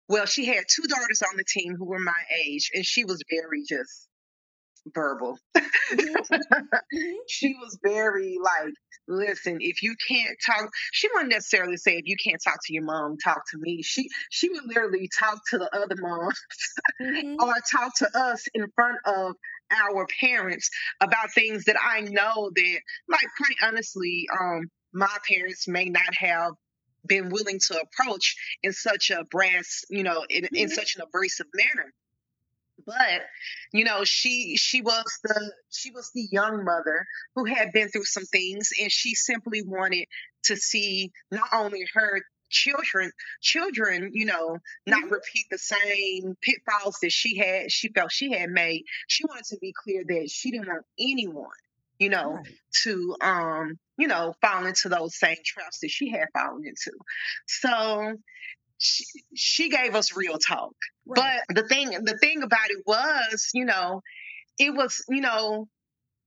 well, 0.08 0.26
she 0.26 0.46
had 0.46 0.64
two 0.68 0.86
daughters 0.88 1.22
on 1.22 1.36
the 1.36 1.44
team 1.44 1.76
who 1.76 1.86
were 1.86 1.98
my 1.98 2.12
age, 2.44 2.70
and 2.74 2.84
she 2.84 3.04
was 3.04 3.22
very 3.30 3.62
just 3.68 4.08
verbal. 4.94 5.38
Mm-hmm. 5.56 6.34
mm-hmm. 6.34 7.12
she 7.28 7.54
was 7.60 7.78
very 7.82 8.38
like, 8.42 8.72
listen, 9.08 9.58
if 9.60 9.82
you 9.82 9.94
can't 10.06 10.36
talk, 10.44 10.70
she 10.92 11.08
wouldn't 11.12 11.32
necessarily 11.32 11.76
say 11.76 11.96
if 11.96 12.06
you 12.06 12.16
can't 12.22 12.40
talk 12.42 12.58
to 12.66 12.72
your 12.72 12.84
mom, 12.84 13.16
talk 13.22 13.42
to 13.50 13.58
me. 13.58 13.82
She 13.82 14.08
she 14.30 14.48
would 14.48 14.66
literally 14.66 15.08
talk 15.18 15.40
to 15.50 15.58
the 15.58 15.70
other 15.76 15.96
moms 15.98 16.40
mm-hmm. 17.00 17.36
or 17.40 17.54
talk 17.70 17.94
to 17.96 18.08
us 18.18 18.46
in 18.54 18.66
front 18.74 18.98
of 19.04 19.34
our 19.70 20.06
parents 20.20 20.70
about 21.00 21.32
things 21.34 21.64
that 21.64 21.76
I 21.82 22.02
know 22.02 22.50
that, 22.54 22.80
like, 23.08 23.26
quite 23.36 23.68
honestly, 23.68 24.26
um, 24.38 24.70
my 24.92 25.16
parents 25.28 25.68
may 25.68 25.86
not 25.86 26.14
have 26.14 26.52
been 27.06 27.30
willing 27.30 27.58
to 27.68 27.80
approach 27.80 28.36
in 28.62 28.72
such 28.72 29.10
a 29.10 29.24
brass, 29.24 29.84
you 29.88 30.02
know, 30.02 30.24
in, 30.28 30.44
mm-hmm. 30.44 30.54
in 30.54 30.68
such 30.68 30.96
an 30.96 31.02
abrasive 31.02 31.46
manner 31.54 31.92
but 32.86 33.22
you 33.72 33.84
know 33.84 34.04
she 34.04 34.56
she 34.56 34.80
was 34.80 35.04
the 35.22 35.52
she 35.70 35.90
was 35.90 36.10
the 36.14 36.26
young 36.30 36.64
mother 36.64 37.06
who 37.34 37.44
had 37.44 37.72
been 37.72 37.88
through 37.88 38.04
some 38.04 38.24
things 38.24 38.70
and 38.80 38.90
she 38.90 39.14
simply 39.14 39.62
wanted 39.62 40.06
to 40.44 40.56
see 40.56 41.12
not 41.30 41.48
only 41.52 41.84
her 41.94 42.22
children 42.50 43.10
children 43.40 44.10
you 44.12 44.26
know 44.26 44.58
not 44.86 45.02
Mhm. 45.04 45.10
repeat 45.10 45.46
the 45.50 45.58
same 45.58 46.36
pitfalls 46.42 46.98
that 47.02 47.12
she 47.12 47.36
had 47.38 47.70
she 47.72 47.88
felt 47.88 48.12
she 48.12 48.32
had 48.32 48.50
made 48.50 48.84
she 49.08 49.24
wanted 49.24 49.44
to 49.46 49.56
be 49.60 49.72
clear 49.72 50.04
that 50.06 50.30
she 50.30 50.50
didn't 50.50 50.68
want 50.68 50.84
anyone 50.98 51.48
you 51.98 52.08
know 52.10 52.34
Right. 52.34 52.46
to 52.82 53.16
um 53.20 53.78
you 53.98 54.08
know 54.08 54.34
fall 54.40 54.66
into 54.66 54.88
those 54.88 55.16
same 55.18 55.38
traps 55.44 55.80
that 55.80 55.90
she 55.90 56.10
had 56.10 56.28
fallen 56.34 56.64
into 56.66 56.92
so 57.46 58.14
she, 58.78 59.04
she 59.34 59.68
gave 59.68 59.94
us 59.94 60.16
real 60.16 60.38
talk 60.38 60.74
Right. 61.06 61.40
but 61.48 61.56
the 61.56 61.68
thing 61.68 61.90
the 61.90 62.18
thing 62.18 62.42
about 62.42 62.70
it 62.70 62.82
was 62.86 63.50
you 63.54 63.64
know 63.64 64.02
it 64.58 64.74
was 64.74 65.04
you 65.08 65.20
know 65.20 65.68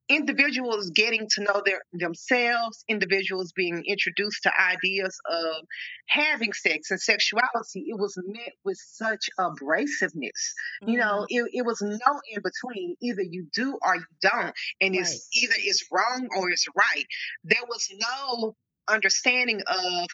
individuals 0.09 0.89
getting 0.91 1.27
to 1.35 1.43
know 1.43 1.61
their 1.65 1.81
themselves 1.93 2.83
individuals 2.89 3.53
being 3.55 3.83
introduced 3.87 4.43
to 4.43 4.51
ideas 4.61 5.17
of 5.29 5.65
having 6.07 6.51
sex 6.53 6.91
and 6.91 7.01
sexuality 7.01 7.85
it 7.87 7.97
was 7.97 8.17
met 8.25 8.51
with 8.65 8.77
such 8.77 9.29
abrasiveness 9.39 10.53
you 10.85 10.97
know 10.99 11.25
Mm-hmm. 11.25 11.25
it, 11.29 11.45
it 11.53 11.65
was 11.65 11.81
no 11.81 12.21
in 12.31 12.41
between 12.41 12.95
either 13.01 13.21
you 13.21 13.47
do 13.55 13.77
or 13.81 13.95
you 13.95 14.05
don't 14.21 14.53
and 14.81 14.95
Right. 14.95 15.01
it's 15.01 15.27
either 15.41 15.53
it's 15.57 15.85
wrong 15.91 16.27
or 16.37 16.49
it's 16.51 16.65
right 16.75 17.05
there 17.43 17.63
was 17.69 17.89
no 17.99 18.55
understanding 18.89 19.61
of 19.67 20.07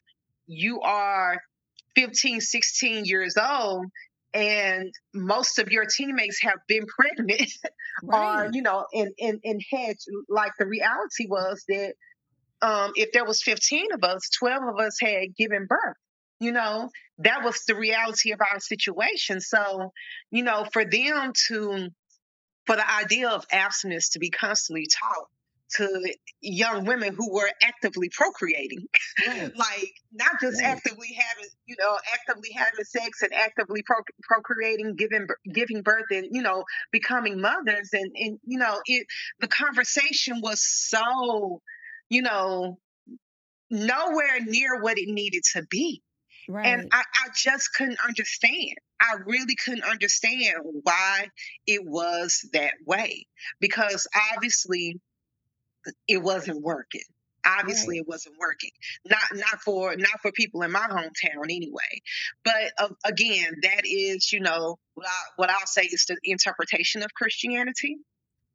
you 0.47 0.81
are 0.81 1.41
15 1.95 2.41
16 2.41 3.05
years 3.05 3.35
old 3.37 3.85
and 4.33 4.93
most 5.13 5.59
of 5.59 5.71
your 5.71 5.85
teammates 5.85 6.41
have 6.41 6.59
been 6.67 6.85
pregnant 6.85 7.51
or 8.03 8.49
you 8.53 8.61
know 8.61 8.85
and 8.93 9.11
and 9.19 9.39
and 9.43 9.61
had 9.71 9.95
like 10.27 10.51
the 10.59 10.65
reality 10.65 11.27
was 11.27 11.63
that 11.67 11.93
um 12.61 12.91
if 12.95 13.11
there 13.11 13.25
was 13.25 13.41
15 13.41 13.93
of 13.93 14.03
us 14.03 14.29
12 14.37 14.63
of 14.63 14.79
us 14.79 14.97
had 15.01 15.35
given 15.35 15.65
birth 15.67 15.95
you 16.39 16.51
know 16.51 16.89
that 17.19 17.43
was 17.43 17.63
the 17.67 17.75
reality 17.75 18.31
of 18.31 18.39
our 18.39 18.59
situation. 18.59 19.41
So 19.41 19.91
you 20.31 20.43
know 20.43 20.65
for 20.71 20.85
them 20.85 21.33
to 21.47 21.89
for 22.65 22.75
the 22.75 22.91
idea 22.91 23.29
of 23.29 23.45
abstinence 23.51 24.09
to 24.09 24.19
be 24.19 24.29
constantly 24.29 24.87
taught 24.87 25.27
to 25.77 26.13
young 26.41 26.85
women 26.85 27.13
who 27.15 27.31
were 27.33 27.49
actively 27.61 28.09
procreating 28.09 28.87
Right. 29.27 29.51
like 29.57 29.93
not 30.11 30.39
just 30.41 30.61
Right. 30.61 30.71
actively 30.73 31.17
having 31.17 31.49
you 31.65 31.75
know 31.79 31.97
actively 32.13 32.51
having 32.55 32.83
sex 32.85 33.21
and 33.21 33.33
actively 33.33 33.81
pro- 33.83 33.97
procreating 34.23 34.95
giving 34.95 35.27
giving 35.53 35.81
birth 35.81 36.05
and 36.11 36.27
you 36.31 36.41
know 36.41 36.63
becoming 36.91 37.39
mothers 37.41 37.89
and 37.93 38.11
and 38.15 38.39
you 38.45 38.57
know 38.57 38.79
it 38.85 39.05
the 39.39 39.47
conversation 39.47 40.41
was 40.41 40.61
so 40.61 41.61
you 42.09 42.21
know 42.21 42.79
nowhere 43.69 44.39
near 44.45 44.81
what 44.81 44.97
it 44.97 45.07
needed 45.07 45.43
to 45.53 45.63
be 45.69 46.01
Right. 46.47 46.65
and 46.65 46.89
I, 46.91 47.01
I 47.01 47.29
just 47.35 47.73
couldn't 47.75 47.99
understand 48.03 48.75
i 48.99 49.15
really 49.25 49.55
couldn't 49.55 49.83
understand 49.83 50.55
why 50.83 51.27
it 51.67 51.85
was 51.85 52.43
that 52.53 52.73
way 52.87 53.27
because 53.59 54.07
obviously 54.33 54.99
it 56.07 56.21
wasn't 56.21 56.61
working 56.61 57.01
obviously 57.45 57.95
Right. 57.97 58.01
it 58.01 58.07
wasn't 58.07 58.35
working 58.39 58.71
not 59.09 59.23
not 59.33 59.61
for 59.61 59.95
not 59.95 60.19
for 60.21 60.31
people 60.31 60.61
in 60.61 60.71
my 60.71 60.87
hometown 60.89 61.45
anyway 61.45 62.01
but 62.43 62.71
uh, 62.77 62.89
again 63.05 63.55
that 63.63 63.81
is 63.85 64.31
you 64.33 64.41
know 64.41 64.77
what, 64.95 65.07
I, 65.07 65.11
what 65.37 65.49
i'll 65.49 65.65
say 65.65 65.83
is 65.83 66.05
the 66.07 66.17
interpretation 66.23 67.01
of 67.03 67.13
christianity 67.13 67.97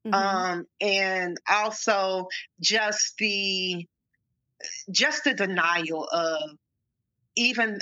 Mhm. 0.07 0.12
um 0.14 0.66
and 0.81 1.38
also 1.49 2.28
just 2.61 3.14
the 3.19 3.87
just 4.90 5.25
the 5.25 5.35
denial 5.35 6.04
of 6.12 6.50
even 7.37 7.81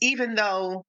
even 0.00 0.34
though 0.34 0.84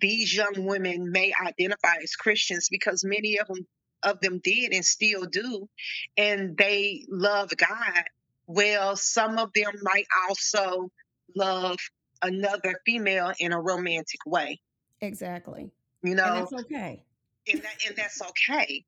these 0.00 0.34
young 0.34 0.54
women 0.66 1.10
may 1.10 1.32
identify 1.44 1.96
as 2.02 2.12
Christians 2.14 2.68
because 2.70 3.04
many 3.04 3.38
of 3.38 3.48
them 3.48 3.66
of 4.02 4.20
them 4.20 4.40
did 4.42 4.72
and 4.72 4.84
still 4.84 5.24
do 5.24 5.68
and 6.16 6.56
they 6.56 7.04
love 7.08 7.50
God 7.56 8.04
well 8.46 8.96
some 8.96 9.38
of 9.38 9.52
them 9.54 9.72
might 9.82 10.06
also 10.28 10.90
love 11.36 11.76
another 12.22 12.74
female 12.84 13.32
in 13.38 13.52
a 13.52 13.60
romantic 13.60 14.20
way 14.26 14.60
exactly. 15.00 15.70
you 16.02 16.10
And 16.10 16.16
know 16.16 16.34
that's 16.50 16.52
okay. 16.64 17.02
and 17.50 17.62
that 17.62 17.76
and 17.86 17.96
that's 17.96 18.20
okay. 18.22 18.84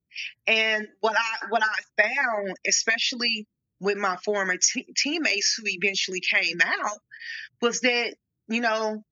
And 0.47 0.87
what 1.01 1.17
I 1.17 1.47
what 1.49 1.63
I 1.63 2.03
found, 2.03 2.55
especially 2.67 3.47
with 3.81 3.97
my 3.99 4.17
former 4.25 4.57
te- 4.57 4.87
teammates 4.97 5.55
who 5.57 5.65
eventually 5.67 6.21
came 6.21 6.59
out, 6.65 6.99
was 7.61 7.81
that 7.81 8.15
you 8.49 8.61
know 8.61 9.03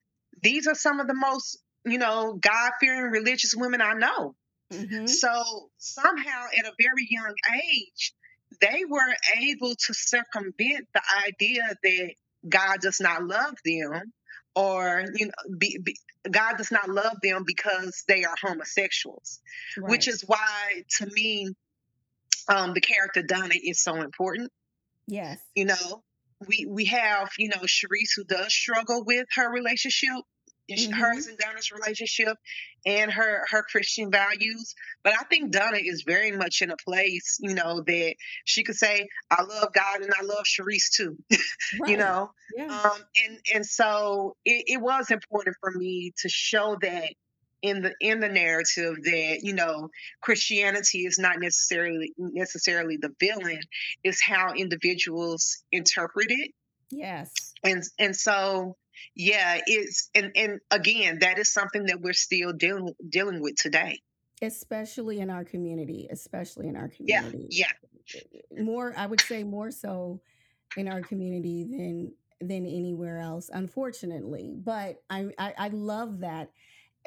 these 0.43 0.67
are 0.67 0.75
some 0.75 0.99
of 0.99 1.07
the 1.07 1.13
most 1.15 1.57
you 1.85 1.97
know 1.97 2.37
God 2.39 2.71
fearing 2.79 3.11
religious 3.11 3.53
women 3.55 3.81
I 3.81 3.93
know. 3.93 4.35
Hmm 4.71 5.05
So 5.05 5.69
somehow 5.77 6.45
at 6.57 6.65
a 6.65 6.73
very 6.79 7.07
young 7.09 7.33
age, 7.55 8.13
they 8.59 8.83
were 8.87 9.15
able 9.39 9.75
to 9.75 9.93
circumvent 9.93 10.87
the 10.93 11.01
idea 11.27 11.63
that 11.83 12.11
God 12.47 12.79
does 12.81 12.99
not 12.99 13.23
love 13.23 13.55
them 13.63 14.13
or 14.55 15.05
you 15.15 15.27
know 15.27 15.57
be, 15.57 15.79
be, 15.81 15.95
God 16.29 16.57
does 16.57 16.71
not 16.71 16.89
love 16.89 17.17
them 17.23 17.43
because 17.45 18.03
they 18.07 18.25
are 18.25 18.35
homosexuals 18.41 19.39
which 19.77 20.07
is 20.07 20.23
why 20.27 20.83
to 20.97 21.05
me 21.05 21.47
um 22.49 22.73
the 22.73 22.81
character 22.81 23.21
Donna 23.21 23.55
is 23.63 23.81
so 23.81 24.01
important. 24.01 24.51
Yes. 25.07 25.39
you 25.55 25.65
know 25.65 26.03
we 26.47 26.65
we 26.67 26.85
have 26.85 27.29
you 27.37 27.49
know 27.49 27.61
Sharice 27.61 28.13
who 28.15 28.23
does 28.23 28.53
struggle 28.53 29.03
with 29.05 29.27
her 29.35 29.51
relationship 29.51 30.09
Mhm. 30.69 30.93
hers 30.93 31.27
and 31.27 31.37
Donna's 31.37 31.71
relationship 31.71 32.37
and 32.85 33.11
her 33.11 33.45
her 33.49 33.63
Christian 33.63 34.09
values 34.11 34.73
but 35.03 35.13
I 35.13 35.23
think 35.23 35.51
Donna 35.51 35.79
is 35.81 36.03
very 36.03 36.31
much 36.31 36.61
in 36.61 36.71
a 36.71 36.77
place 36.77 37.37
you 37.41 37.53
know 37.53 37.81
that 37.81 38.15
she 38.45 38.63
could 38.63 38.75
say 38.75 39.07
I 39.29 39.43
love 39.43 39.73
God 39.73 40.01
and 40.01 40.13
I 40.17 40.23
love 40.23 40.43
Sharice 40.45 40.89
too 40.95 41.17
Right. 41.79 41.91
you 41.91 41.97
know 41.97 42.31
Yeah. 42.55 42.67
um, 42.83 43.01
and 43.25 43.39
and 43.53 43.65
so 43.65 44.35
it, 44.45 44.63
it 44.67 44.81
was 44.81 45.11
important 45.11 45.55
for 45.59 45.71
me 45.71 46.13
to 46.21 46.29
show 46.29 46.77
that 46.81 47.09
in 47.61 47.81
the 47.81 47.93
in 47.99 48.19
the 48.19 48.29
narrative 48.29 48.95
that 49.03 49.39
you 49.43 49.53
know 49.53 49.89
Christianity 50.21 50.99
is 51.05 51.19
not 51.19 51.39
necessarily 51.39 52.11
necessarily 52.17 52.97
the 52.97 53.13
villain, 53.19 53.59
it's 54.03 54.21
how 54.21 54.53
individuals 54.55 55.63
interpret 55.71 56.27
it, 56.29 56.51
yes. 56.89 57.31
and 57.63 57.83
and 57.99 58.15
so 58.15 58.77
yeah, 59.15 59.59
it's 59.65 60.09
and 60.15 60.31
and 60.35 60.59
again 60.71 61.19
that 61.21 61.39
is 61.39 61.51
something 61.51 61.85
that 61.85 62.01
we're 62.01 62.13
still 62.13 62.53
dealing 62.53 62.93
dealing 63.07 63.41
with 63.41 63.55
today. 63.55 64.01
Especially 64.41 65.19
in 65.19 65.29
our 65.29 65.43
community. 65.43 66.07
Especially 66.11 66.67
in 66.67 66.75
our 66.75 66.87
community. 66.87 67.47
yeah, 67.49 67.65
yeah 67.65 67.71
more 68.59 68.93
i 68.97 69.05
would 69.05 69.21
say 69.21 69.43
more 69.43 69.71
so 69.71 70.19
in 70.77 70.87
our 70.87 71.01
community 71.01 71.63
than 71.63 72.11
than 72.41 72.65
anywhere 72.65 73.19
else 73.19 73.49
unfortunately 73.53 74.53
but 74.57 75.01
i 75.09 75.27
i, 75.37 75.53
I 75.57 75.67
love 75.69 76.19
that 76.19 76.51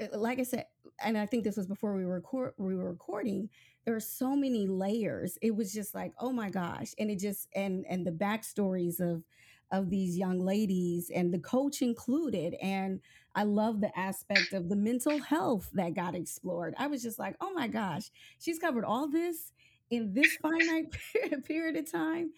Uh, 0.01 0.19
like 0.19 0.39
i 0.39 0.43
said 0.43 0.67
and 1.03 1.19
i 1.19 1.27
think 1.27 1.45
this 1.45 1.57
was 1.57 1.67
before 1.67 1.95
we 1.95 2.05
were 2.05 2.15
record 2.15 2.55
we 2.57 2.75
were 2.75 2.91
recording 2.91 3.49
there 3.85 3.95
are 3.95 4.01
so 4.01 4.35
many 4.35 4.67
layers 4.67 5.39
it 5.43 5.55
was 5.55 5.73
just 5.73 5.95
like 5.95 6.13
oh 6.19 6.33
my 6.33 6.51
gosh 6.51 6.95
and 6.99 7.11
it 7.11 7.19
just 7.19 7.49
and 7.55 7.85
and 7.89 8.07
the 8.07 8.13
backstories 8.13 9.01
of 9.01 9.23
of 9.71 9.91
these 9.91 10.17
young 10.17 10.39
ladies 10.39 11.11
and 11.15 11.33
the 11.33 11.39
coach 11.39 11.83
included 11.83 12.55
and 12.63 13.01
i 13.35 13.43
love 13.43 13.81
the 13.81 13.99
aspect 13.99 14.53
of 14.53 14.69
the 14.69 14.77
mental 14.77 15.19
health 15.19 15.69
that 15.73 15.95
got 15.95 16.15
explored. 16.15 16.75
I 16.79 16.87
was 16.87 17.03
just 17.03 17.19
like 17.19 17.37
oh 17.41 17.53
my 17.53 17.69
gosh 17.69 18.11
she's 18.39 18.59
covered 18.59 18.85
all 18.85 19.09
this 19.09 19.53
in 19.91 20.13
this 20.13 20.37
finite 20.43 20.95
period 21.45 21.77
of 21.77 21.91
time. 21.91 22.33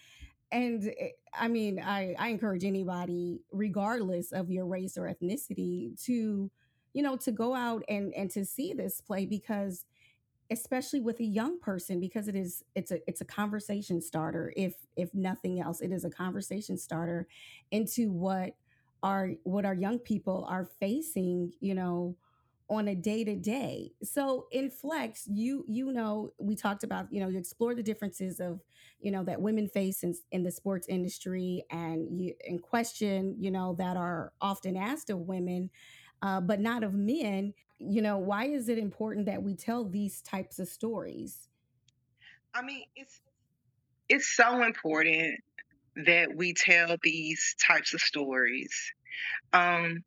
And 0.53 0.93
eh, 0.99 1.09
i 1.35 1.49
mean 1.49 1.81
i 1.81 2.15
i 2.19 2.29
encourage 2.29 2.65
anybody 2.65 3.41
regardless 3.53 4.33
of 4.33 4.51
your 4.51 4.67
race 4.67 4.97
or 4.97 5.03
ethnicity 5.13 6.03
to 6.05 6.51
you 6.93 7.03
know 7.03 7.17
to 7.17 7.33
go 7.33 7.55
out 7.55 7.83
and 7.89 8.15
and 8.15 8.31
to 8.31 8.45
see 8.45 8.73
this 8.73 9.01
play 9.01 9.27
because 9.27 9.85
especially 10.51 11.01
with 11.01 11.21
a 11.21 11.25
young 11.25 11.59
person 11.61 12.01
because 12.01 12.29
it 12.29 12.37
is 12.37 12.65
it's 12.75 12.91
a 12.91 12.99
it's 13.09 13.21
a 13.21 13.25
conversation 13.25 14.01
starter 14.01 14.53
if 14.57 14.75
if 14.97 15.13
nothing 15.15 15.61
else 15.61 15.81
it 15.81 15.93
is 15.93 16.05
a 16.05 16.11
conversation 16.11 16.77
starter 16.79 17.27
into 17.71 18.13
what 18.13 18.55
our 19.03 19.33
what 19.45 19.65
our 19.65 19.75
young 19.75 19.99
people 19.99 20.47
are 20.49 20.65
facing 20.79 21.53
you 21.61 21.75
know 21.75 22.17
on 22.69 22.89
a 22.89 22.95
day 22.95 23.23
to 23.23 23.37
day 23.37 23.93
so 24.03 24.47
in 24.51 24.69
flex 24.71 25.27
you 25.29 25.65
you 25.69 25.93
know 25.93 26.33
we 26.39 26.57
talked 26.57 26.83
about 26.83 27.07
you 27.13 27.21
know 27.21 27.29
you 27.29 27.39
explore 27.39 27.75
the 27.75 27.83
differences 27.83 28.41
of 28.41 28.61
you 29.01 29.11
know 29.11 29.23
that 29.23 29.41
women 29.41 29.69
face 29.69 30.03
in, 30.03 30.15
in 30.33 30.43
the 30.43 30.51
sports 30.51 30.89
industry 30.89 31.65
and 31.71 32.21
you 32.21 32.35
and 32.49 32.63
question 32.63 33.37
you 33.39 33.51
know 33.51 33.75
that 33.79 33.97
are 33.97 34.33
often 34.41 34.77
asked 34.77 35.11
of 35.11 35.19
women 35.21 35.71
uh, 36.23 36.41
but 36.41 36.61
not 36.61 36.83
of 36.83 36.95
men 36.95 37.53
you 37.79 38.03
know 38.03 38.19
why 38.19 38.47
is 38.47 38.69
it 38.69 38.79
important 38.79 39.27
that 39.27 39.43
we 39.43 39.55
tell 39.55 39.85
these 39.85 40.23
types 40.23 40.59
of 40.59 40.69
stories? 40.69 41.49
I 42.55 42.63
mean 42.63 42.85
it's 42.95 43.21
it's 44.09 44.35
so 44.35 44.63
important 44.63 45.41
that 46.05 46.35
we 46.37 46.53
tell 46.55 46.97
these 47.03 47.55
types 47.61 47.95
of 47.95 48.01
stories 48.01 48.93
um 49.53 50.05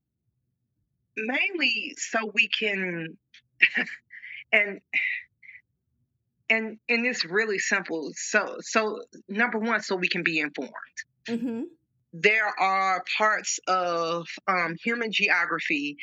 mainly 1.18 1.96
so 1.98 2.32
we 2.34 2.48
can 2.48 3.18
and 4.52 4.80
and 6.50 6.78
and 6.90 7.06
it's 7.06 7.26
really 7.26 7.60
simple. 7.60 8.12
So 8.16 8.58
so 8.60 9.02
number 9.28 9.60
one 9.60 9.82
so 9.82 9.96
we 9.96 10.08
can 10.08 10.24
be 10.24 10.40
informed. 10.40 10.74
Mm-hmm. 11.28 11.62
there 12.12 12.48
are 12.60 13.04
parts 13.18 13.60
of 13.68 14.26
um, 14.48 14.76
human 14.84 15.12
geography 15.12 15.98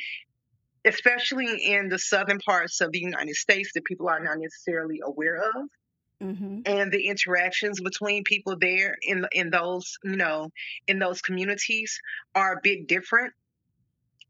especially 0.87 1.57
in 1.65 1.89
the 1.89 1.99
southern 1.99 2.39
parts 2.39 2.81
of 2.81 2.91
the 2.91 2.99
united 2.99 3.35
states 3.35 3.71
that 3.75 3.85
people 3.85 4.09
are 4.09 4.23
not 4.23 4.37
necessarily 4.39 5.01
aware 5.03 5.37
of 5.37 5.55
Mm-hmm. 6.23 6.61
and 6.65 6.91
the 6.91 7.07
interactions 7.09 7.79
between 7.79 8.23
people 8.23 8.55
there 8.59 8.97
in 9.03 9.25
in 9.33 9.51
those 9.51 9.97
you 10.03 10.15
know 10.15 10.49
in 10.87 10.97
those 10.99 11.21
communities 11.21 11.99
are 12.33 12.53
a 12.53 12.59
bit 12.63 12.87
different 12.87 13.33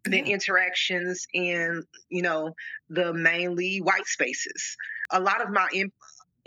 than 0.03 0.25
Yeah. 0.25 0.33
interactions 0.35 1.25
in 1.33 1.83
you 2.09 2.21
know 2.21 2.53
the 2.89 3.13
mainly 3.13 3.79
white 3.79 4.05
spaces 4.05 4.75
a 5.11 5.19
lot 5.21 5.41
of 5.41 5.49
my 5.49 5.67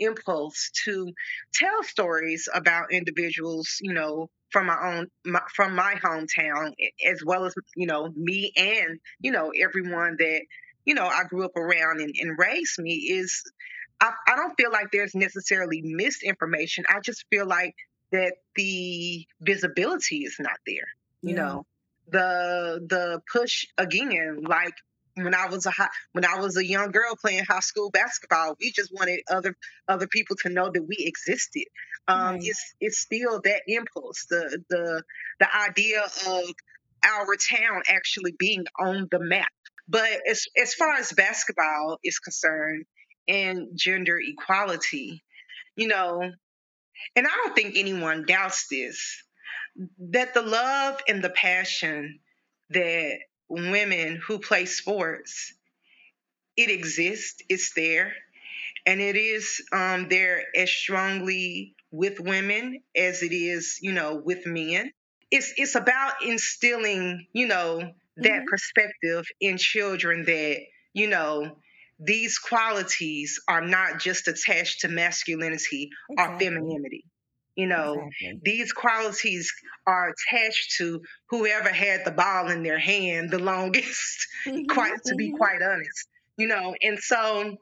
impulse 0.01 0.71
to 0.85 1.11
tell 1.53 1.83
stories 1.83 2.49
about 2.53 2.91
individuals 2.91 3.77
you 3.81 3.93
know 3.93 4.29
from 4.51 4.67
my 4.67 4.77
own 4.83 5.07
my, 5.25 5.41
from 5.55 5.75
my 5.75 5.95
hometown 6.03 6.73
as 7.07 7.23
well 7.25 7.45
as 7.45 7.53
you 7.75 7.87
know 7.87 8.09
me 8.15 8.51
and 8.57 8.99
you 9.21 9.31
know 9.31 9.51
everyone 9.61 10.15
that 10.19 10.41
you 10.85 10.93
know 10.95 11.05
i 11.05 11.23
grew 11.29 11.45
up 11.45 11.55
around 11.57 12.01
and, 12.01 12.13
and 12.19 12.37
raised 12.39 12.79
me 12.79 12.93
is 12.93 13.43
I, 14.01 14.13
I 14.27 14.35
don't 14.35 14.55
feel 14.57 14.71
like 14.71 14.87
there's 14.91 15.15
necessarily 15.15 15.81
misinformation 15.83 16.85
i 16.89 16.99
just 17.01 17.25
feel 17.29 17.47
like 17.47 17.75
that 18.11 18.33
the 18.55 19.25
visibility 19.41 20.19
is 20.23 20.35
not 20.39 20.57
there 20.67 20.87
you 21.23 21.35
Yeah. 21.35 21.35
know 21.35 21.65
the 22.09 22.85
the 22.89 23.21
push 23.31 23.65
again 23.77 24.41
like 24.47 24.73
when 25.15 25.35
i 25.35 25.47
was 25.47 25.65
a 25.65 25.71
high, 25.71 25.89
when 26.13 26.25
i 26.25 26.39
was 26.39 26.57
a 26.57 26.65
young 26.65 26.91
girl 26.91 27.15
playing 27.19 27.43
high 27.45 27.59
school 27.59 27.89
basketball 27.91 28.55
we 28.59 28.71
just 28.71 28.93
wanted 28.93 29.21
other 29.29 29.55
other 29.87 30.07
people 30.07 30.35
to 30.37 30.49
know 30.49 30.69
that 30.73 30.83
we 30.83 30.95
existed 30.99 31.65
um 32.07 32.35
Right. 32.35 32.41
it's 32.43 32.73
it's 32.79 32.99
still 32.99 33.41
that 33.43 33.61
impulse 33.67 34.25
the 34.29 34.61
the 34.69 35.03
the 35.39 35.55
idea 35.55 36.01
of 36.27 36.43
our 37.03 37.35
town 37.35 37.81
actually 37.89 38.33
being 38.37 38.65
on 38.79 39.07
the 39.11 39.19
map 39.19 39.49
but 39.87 40.09
as 40.29 40.45
as 40.61 40.73
far 40.73 40.95
as 40.95 41.11
basketball 41.13 41.97
is 42.03 42.19
concerned 42.19 42.85
and 43.27 43.67
gender 43.75 44.19
equality 44.19 45.21
you 45.75 45.87
know 45.87 46.21
and 47.15 47.27
i 47.27 47.31
don't 47.43 47.55
think 47.55 47.75
anyone 47.77 48.25
doubts 48.25 48.67
this 48.69 49.23
that 49.99 50.33
the 50.33 50.41
love 50.41 50.99
and 51.07 51.23
the 51.23 51.29
passion 51.29 52.19
that 52.69 53.17
women 53.51 54.17
who 54.17 54.39
play 54.39 54.65
sports. 54.65 55.53
It 56.55 56.69
exists 56.69 57.41
it's 57.49 57.73
there 57.73 58.13
and 58.85 59.01
it 59.01 59.15
is 59.17 59.61
um, 59.73 60.09
there 60.09 60.45
as 60.55 60.71
strongly 60.71 61.75
with 61.91 62.19
women 62.19 62.83
as 62.95 63.23
it 63.23 63.33
is 63.33 63.79
you 63.81 63.93
know 63.93 64.15
with 64.17 64.45
men. 64.47 64.91
It's 65.31 65.53
it's 65.57 65.75
about 65.75 66.23
instilling 66.23 67.27
you 67.33 67.47
know 67.47 67.93
that 68.17 68.43
Mhm. 68.43 68.47
perspective 68.47 69.25
in 69.41 69.57
children 69.59 70.25
that 70.25 70.61
you 70.93 71.07
know 71.09 71.59
these 71.99 72.39
qualities 72.39 73.39
are 73.47 73.61
not 73.67 73.99
just 73.99 74.27
attached 74.29 74.81
to 74.81 74.89
masculinity 74.89 75.91
or 76.17 76.35
femininity 76.39 77.05
you 77.55 77.67
know 77.67 77.93
Exactly. 77.93 78.39
these 78.43 78.71
qualities 78.71 79.51
are 79.85 80.13
attached 80.13 80.75
to 80.77 81.01
whoever 81.29 81.69
had 81.69 82.05
the 82.05 82.11
ball 82.11 82.49
in 82.49 82.63
their 82.63 82.79
hand 82.79 83.29
the 83.29 83.39
longest 83.53 84.27
quite 84.69 85.03
to 85.05 85.15
be 85.15 85.31
mhm. 85.31 85.37
quite 85.37 85.61
honest 85.61 86.07
you 86.37 86.47
know 86.47 86.75
and 86.81 86.99
so 86.99 87.57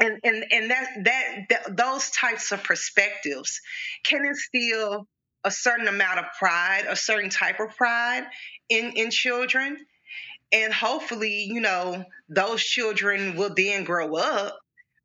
and 0.00 0.18
and 0.24 0.44
and 0.50 0.70
that 0.70 0.88
that, 1.04 1.34
that 1.50 1.76
those 1.76 2.10
types 2.10 2.52
of 2.52 2.62
perspectives 2.64 3.60
can 4.04 4.24
instill 4.24 5.06
a 5.44 5.50
certain 5.50 5.88
amount 5.88 6.18
of 6.18 6.24
pride 6.38 6.84
a 6.88 6.96
certain 6.96 7.30
type 7.30 7.60
of 7.60 7.74
pride 7.76 8.24
in 8.68 8.92
in 8.96 9.10
children 9.10 9.76
and 10.52 10.72
hopefully 10.72 11.44
you 11.44 11.60
know 11.60 12.04
those 12.28 12.62
children 12.62 13.36
will 13.36 13.52
then 13.54 13.84
grow 13.84 14.16
up 14.16 14.58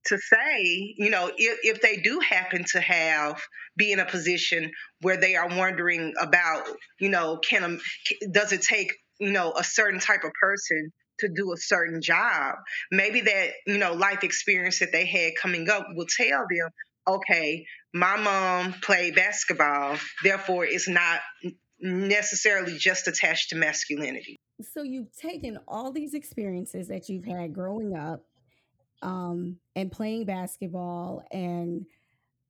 to 0.05 0.17
say 0.17 0.95
you 0.97 1.09
know 1.09 1.31
if, 1.37 1.59
if 1.63 1.81
they 1.81 1.97
do 1.97 2.19
happen 2.19 2.63
to 2.71 2.79
have 2.79 3.41
be 3.77 3.91
in 3.91 3.99
a 3.99 4.05
position 4.05 4.71
where 5.01 5.17
they 5.17 5.35
are 5.35 5.49
wondering 5.49 6.13
about 6.19 6.63
you 6.99 7.09
know 7.09 7.37
can 7.37 7.79
does 8.31 8.51
it 8.51 8.61
take 8.61 8.93
you 9.19 9.31
know 9.31 9.53
a 9.57 9.63
certain 9.63 9.99
type 9.99 10.23
of 10.23 10.31
person 10.39 10.91
to 11.19 11.29
do 11.29 11.53
a 11.53 11.57
certain 11.57 12.01
job? 12.01 12.55
Maybe 12.91 13.21
that 13.21 13.51
you 13.65 13.77
know 13.77 13.93
life 13.93 14.23
experience 14.23 14.79
that 14.79 14.91
they 14.91 15.05
had 15.05 15.33
coming 15.41 15.69
up 15.69 15.87
will 15.93 16.07
tell 16.07 16.45
them 16.49 16.69
okay 17.07 17.65
my 17.93 18.17
mom 18.17 18.73
played 18.81 19.13
basketball 19.15 19.95
therefore 20.23 20.65
it's 20.65 20.89
not 20.89 21.21
necessarily 21.79 22.77
just 22.77 23.07
attached 23.07 23.49
to 23.49 23.55
masculinity. 23.55 24.37
So 24.73 24.83
you've 24.83 25.15
taken 25.15 25.59
all 25.67 25.91
these 25.91 26.13
experiences 26.13 26.87
that 26.87 27.09
you've 27.09 27.25
had 27.25 27.53
growing 27.53 27.95
up 27.95 28.23
um, 29.01 29.57
and 29.75 29.91
playing 29.91 30.25
basketball 30.25 31.23
and 31.31 31.85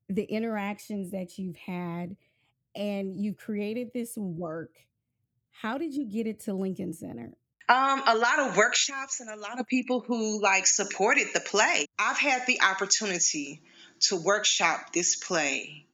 the 0.10 0.23
interactions 0.23 1.12
that 1.12 1.38
you've 1.38 1.58
had, 1.58 2.15
and 2.75 3.19
you've 3.19 3.38
created 3.38 3.91
this 3.93 4.17
work. 4.17 4.71
How 5.51 5.77
did 5.77 5.93
you 5.93 6.05
get 6.05 6.27
it 6.27 6.41
to 6.41 6.53
Lincoln 6.53 6.93
Center? 6.93 7.31
Um, 7.67 8.03
a 8.05 8.15
lot 8.15 8.39
of 8.39 8.58
workshops 8.58 9.21
and 9.21 9.29
a 9.29 9.39
lot 9.39 9.60
of 9.60 9.65
people 9.65 10.03
who 10.05 10.39
like 10.41 10.67
supported 10.67 11.27
the 11.34 11.39
play. 11.39 11.88
I've 11.97 12.19
had 12.19 12.45
the 12.45 12.62
opportunity 12.62 13.62
to 14.01 14.17
workshop 14.17 14.93
this 14.93 15.15
play 15.15 15.88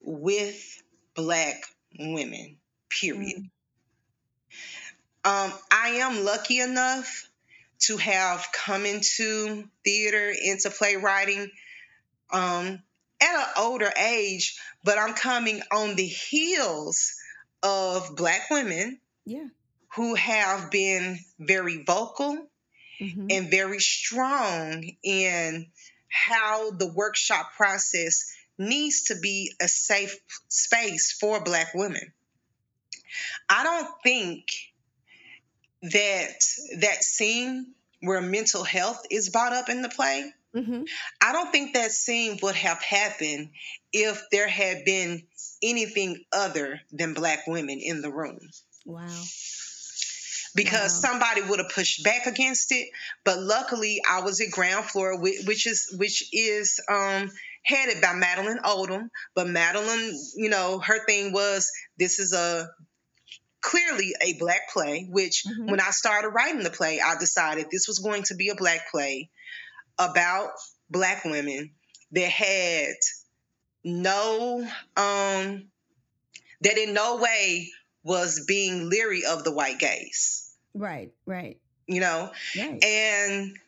with 0.00 0.82
black 1.16 1.62
women, 1.98 2.56
period. 2.88 3.50
Um, 5.24 5.52
I 5.70 6.00
am 6.02 6.24
lucky 6.24 6.60
enough 6.60 7.28
to 7.86 7.96
have 7.96 8.46
come 8.52 8.86
into 8.86 9.68
theater, 9.84 10.32
into 10.42 10.70
playwriting 10.70 11.50
um, 12.30 12.82
at 13.20 13.34
an 13.34 13.46
older 13.58 13.90
age, 13.96 14.58
but 14.84 14.98
I'm 14.98 15.14
coming 15.14 15.60
on 15.70 15.94
the 15.96 16.06
heels 16.06 17.12
of 17.62 18.16
black 18.16 18.50
women 18.50 19.00
Yeah. 19.24 19.46
who 19.94 20.14
have 20.14 20.70
been 20.70 21.18
very 21.38 21.84
vocal 21.84 22.48
Mhm. 23.00 23.26
and 23.30 23.50
very 23.50 23.80
strong 23.80 24.84
in 25.02 25.70
how 26.08 26.70
the 26.70 26.86
workshop 26.86 27.52
process 27.56 28.32
needs 28.58 29.04
to 29.04 29.16
be 29.16 29.52
a 29.60 29.68
safe 29.68 30.16
space 30.48 31.12
for 31.12 31.42
black 31.42 31.74
women. 31.74 32.12
I 33.48 33.62
don't 33.64 33.88
think 34.02 34.46
that 35.82 36.34
that 36.78 37.02
scene 37.04 37.74
where 38.00 38.20
mental 38.20 38.64
health 38.64 39.02
is 39.10 39.30
brought 39.30 39.52
up 39.52 39.68
in 39.68 39.82
the 39.82 39.88
play, 39.88 40.32
Mhm. 40.54 40.86
I 41.20 41.32
don't 41.32 41.50
think 41.50 41.74
that 41.74 41.92
scene 41.92 42.38
would 42.42 42.54
have 42.56 42.80
happened 42.82 43.50
if 43.92 44.20
there 44.30 44.48
had 44.48 44.84
been 44.84 45.26
anything 45.62 46.24
other 46.32 46.80
than 46.90 47.14
black 47.14 47.46
women 47.46 47.78
in 47.80 48.02
the 48.02 48.10
room 48.10 48.38
Wow. 48.84 49.24
because 50.54 50.92
Wow. 50.92 51.10
somebody 51.10 51.40
would 51.42 51.58
have 51.58 51.70
pushed 51.70 52.04
back 52.04 52.26
against 52.26 52.72
it. 52.72 52.88
But 53.24 53.38
luckily, 53.40 54.02
I 54.06 54.20
was 54.20 54.40
at 54.40 54.50
ground 54.50 54.86
floor, 54.90 55.18
which 55.18 55.66
is 55.66 55.94
which 55.96 56.24
is 56.32 56.80
um, 56.88 57.30
headed 57.64 58.00
by 58.02 58.12
Madeleine 58.12 58.60
Oldham. 58.64 59.10
But 59.34 59.48
Madeleine, 59.48 60.18
you 60.36 60.50
know, 60.50 60.78
her 60.80 61.04
thing 61.06 61.32
was 61.32 61.70
this 61.98 62.18
is 62.18 62.32
a 62.32 62.68
clearly 63.62 64.14
a 64.20 64.34
black 64.34 64.70
play. 64.72 65.06
Which 65.08 65.44
Mhm. 65.44 65.70
when 65.70 65.80
I 65.80 65.90
started 65.90 66.28
writing 66.28 66.62
the 66.62 66.70
play, 66.70 67.00
I 67.00 67.16
decided 67.16 67.68
this 67.70 67.88
was 67.88 67.98
going 68.00 68.24
to 68.24 68.34
be 68.34 68.50
a 68.50 68.54
black 68.54 68.90
play 68.90 69.30
about 69.98 70.50
black 70.90 71.24
women 71.24 71.70
that 72.12 72.28
had 72.30 72.94
no 73.84 74.60
um 74.96 75.70
that 76.60 76.78
in 76.78 76.92
no 76.94 77.16
way 77.16 77.70
was 78.04 78.44
being 78.46 78.88
leery 78.88 79.24
of 79.24 79.42
the 79.44 79.52
white 79.52 79.78
gaze 79.78 80.54
Right. 80.74 81.12
Right. 81.26 81.58
you 81.86 82.00
know 82.00 82.30
Right. 82.56 82.84
and 82.84 83.58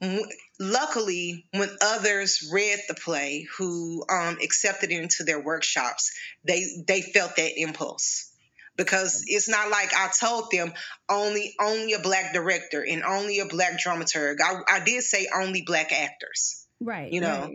w- 0.00 0.26
luckily 0.60 1.46
when 1.52 1.70
others 1.80 2.48
read 2.52 2.80
the 2.88 2.94
play 2.94 3.46
who 3.56 4.04
um, 4.08 4.38
accepted 4.42 4.90
it 4.90 5.00
into 5.00 5.24
their 5.24 5.40
workshops 5.40 6.12
they 6.44 6.66
they 6.86 7.00
felt 7.02 7.36
that 7.36 7.58
impulse 7.60 8.31
because 8.76 9.24
it's 9.26 9.48
not 9.48 9.70
like 9.70 9.90
i 9.94 10.08
told 10.18 10.50
them 10.50 10.72
only 11.08 11.54
only 11.60 11.92
a 11.92 11.98
black 11.98 12.32
director 12.32 12.84
and 12.84 13.02
only 13.02 13.38
a 13.40 13.46
black 13.46 13.78
dramaturg 13.84 14.36
i, 14.42 14.76
I 14.76 14.84
did 14.84 15.02
say 15.02 15.28
only 15.34 15.62
black 15.66 15.92
actors 15.92 16.66
right. 16.80 17.12
you 17.12 17.20
know, 17.20 17.50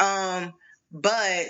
right. 0.00 0.42
um 0.42 0.54
but 0.92 1.48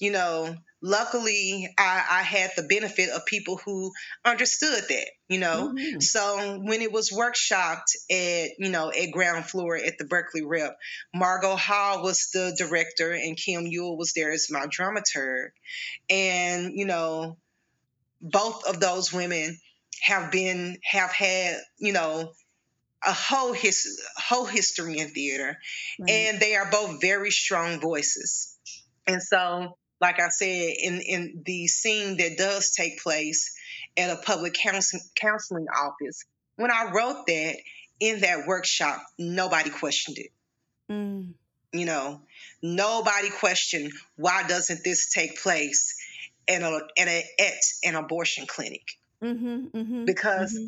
you 0.00 0.10
know, 0.10 0.56
luckily 0.82 1.72
I, 1.78 2.04
I, 2.10 2.22
had 2.22 2.50
the 2.56 2.64
benefit 2.64 3.08
of 3.10 3.24
people 3.24 3.60
who 3.64 3.92
understood 4.24 4.82
that 4.88 5.06
you 5.28 5.38
know 5.38 5.72
mm-hmm. 5.72 6.00
so 6.00 6.58
when 6.60 6.82
it 6.82 6.90
was 6.90 7.12
workshopped 7.12 7.94
at 8.10 8.50
you 8.58 8.68
know 8.68 8.90
at 8.90 9.12
ground 9.12 9.44
floor 9.44 9.76
at 9.76 9.96
the 9.98 10.04
berkeley 10.04 10.42
rep 10.44 10.76
Margo 11.14 11.54
Hall 11.54 12.02
was 12.02 12.30
the 12.34 12.52
director 12.58 13.12
and 13.12 13.36
Kim 13.36 13.64
Euell 13.64 13.96
was 13.96 14.12
there 14.14 14.32
as 14.32 14.48
my 14.50 14.66
dramaturg 14.66 15.50
and 16.10 16.72
you 16.74 16.84
know 16.84 17.36
both 18.22 18.66
of 18.66 18.80
those 18.80 19.12
women 19.12 19.58
have 20.00 20.30
been 20.30 20.78
have 20.84 21.12
had 21.12 21.56
you 21.78 21.92
know 21.92 22.32
a 23.04 23.12
whole 23.12 23.52
his 23.52 24.00
whole 24.16 24.46
history 24.46 24.98
in 24.98 25.08
theater 25.08 25.58
right. 25.98 26.10
and 26.10 26.40
they 26.40 26.54
are 26.54 26.70
both 26.70 27.00
very 27.00 27.30
strong 27.30 27.80
voices 27.80 28.56
and 29.06 29.22
so 29.22 29.76
like 30.02 30.20
I 30.20 30.28
said, 30.28 30.74
in 30.82 31.00
in 31.00 31.42
the 31.46 31.68
scene 31.68 32.16
that 32.16 32.36
does 32.36 32.72
take 32.72 33.00
place 33.00 33.54
at 33.96 34.10
a 34.10 34.20
public 34.20 34.52
counseling 34.52 35.02
counseling 35.14 35.66
office, 35.68 36.24
when 36.56 36.72
I 36.72 36.90
wrote 36.92 37.24
that 37.28 37.56
in 38.00 38.20
that 38.20 38.48
workshop, 38.48 39.00
nobody 39.16 39.70
questioned 39.70 40.18
it. 40.18 40.30
Mm. 40.90 41.34
You 41.72 41.86
know, 41.86 42.20
nobody 42.60 43.30
questioned 43.30 43.92
why 44.16 44.42
doesn't 44.42 44.82
this 44.82 45.12
take 45.12 45.40
place 45.40 45.94
in 46.52 46.62
a, 46.62 46.78
in 46.96 47.08
a 47.08 47.24
at 47.40 47.62
an 47.84 47.94
abortion 47.96 48.46
clinic? 48.46 48.82
Mm-hmm, 49.22 49.76
mm-hmm, 49.76 50.04
because 50.04 50.54
mm-hmm. 50.54 50.66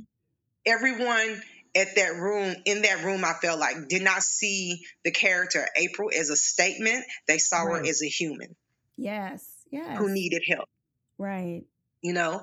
everyone 0.67 1.43
at 1.77 1.97
that 1.97 2.15
room 2.15 2.55
in 2.67 2.83
that 2.83 3.03
room 3.03 3.25
i 3.25 3.33
felt 3.33 3.59
like 3.59 3.89
did 3.89 4.03
not 4.03 4.23
see 4.23 4.85
the 5.03 5.11
character 5.11 5.67
april 5.77 6.09
as 6.17 6.31
a 6.31 6.37
statement 6.37 7.05
they 7.27 7.39
saw 7.39 7.63
right. 7.63 7.85
her 7.85 7.91
as 7.91 8.01
a 8.01 8.07
human 8.07 8.55
Yes, 8.97 9.45
yes. 9.71 9.99
Who 9.99 10.13
needed 10.13 10.43
help. 10.49 10.69
Right. 11.19 11.65
You 12.03 12.13
know? 12.13 12.35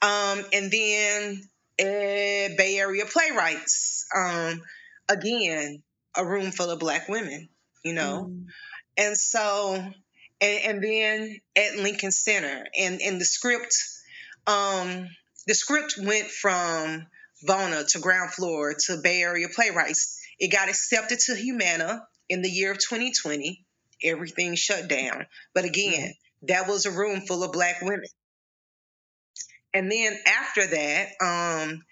Um, 0.00 0.44
and 0.52 0.70
then 0.70 1.42
uh, 1.80 2.54
Bay 2.56 2.76
Area 2.78 3.04
playwrights. 3.06 4.06
Um, 4.14 4.62
again, 5.08 5.82
a 6.16 6.24
room 6.24 6.50
full 6.50 6.70
of 6.70 6.78
black 6.78 7.08
women, 7.08 7.48
you 7.84 7.94
know? 7.94 8.30
Mm. 8.30 8.46
And 8.96 9.16
so, 9.16 9.82
and, 10.42 10.58
and, 10.64 10.84
then 10.84 11.36
at 11.56 11.76
Lincoln 11.76 12.12
Center, 12.12 12.66
and, 12.78 13.00
and 13.00 13.20
the 13.20 13.24
script, 13.24 13.74
um, 14.46 15.08
the 15.46 15.54
script 15.54 15.94
went 15.98 16.28
from 16.28 17.06
Vona 17.48 17.86
to 17.92 18.00
ground 18.00 18.32
floor 18.32 18.74
to 18.86 18.98
Bay 19.02 19.22
Area 19.22 19.46
playwrights. 19.54 20.20
It 20.38 20.52
got 20.52 20.68
accepted 20.68 21.18
to 21.26 21.34
Humana 21.34 22.02
in 22.28 22.42
the 22.42 22.50
year 22.50 22.72
of 22.72 22.78
2020 22.78 23.64
everything 24.04 24.54
shut 24.54 24.88
down. 24.88 25.26
But 25.54 25.64
again, 25.64 26.12
that 26.42 26.68
was 26.68 26.86
a 26.86 26.90
room 26.90 27.20
full 27.22 27.42
of 27.44 27.52
black 27.52 27.80
women. 27.82 28.04
And 29.74 29.90
then 29.90 30.16
after 30.26 30.66
that, 30.66 31.08
um, 31.20 31.82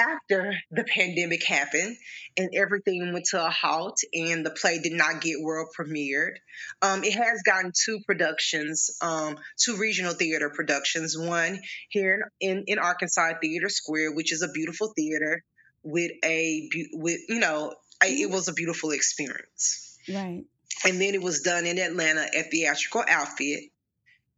after 0.00 0.54
the 0.70 0.84
pandemic 0.84 1.44
happened 1.44 1.96
and 2.36 2.50
everything 2.54 3.12
went 3.12 3.26
to 3.26 3.44
a 3.44 3.50
halt 3.50 3.98
and 4.12 4.44
the 4.44 4.50
play 4.50 4.78
did 4.78 4.92
not 4.92 5.20
get 5.20 5.40
world 5.40 5.68
premiered, 5.78 6.34
um, 6.82 7.04
it 7.04 7.14
has 7.14 7.42
gotten 7.44 7.72
two 7.74 8.00
productions, 8.06 8.90
um, 9.02 9.36
two 9.58 9.76
regional 9.76 10.12
theater 10.12 10.50
productions. 10.54 11.16
One 11.18 11.60
here 11.88 12.32
in, 12.40 12.64
in, 12.66 12.78
Arkansas 12.78 13.32
TheatreSquared, 13.42 14.16
which 14.16 14.32
is 14.32 14.42
a 14.42 14.48
beautiful 14.48 14.92
theater 14.96 15.44
with 15.82 16.12
a 16.24 16.68
with 16.92 17.20
you 17.28 17.40
know 17.40 17.74
a, 18.02 18.06
it 18.06 18.30
was 18.30 18.48
a 18.48 18.52
beautiful 18.52 18.90
experience. 18.90 19.98
Right 20.08 20.44
and 20.84 21.00
then 21.00 21.14
it 21.14 21.22
was 21.22 21.40
done 21.40 21.66
in 21.66 21.78
Atlanta 21.78 22.22
at 22.36 22.50
Theatrical 22.50 23.04
Outfit. 23.08 23.64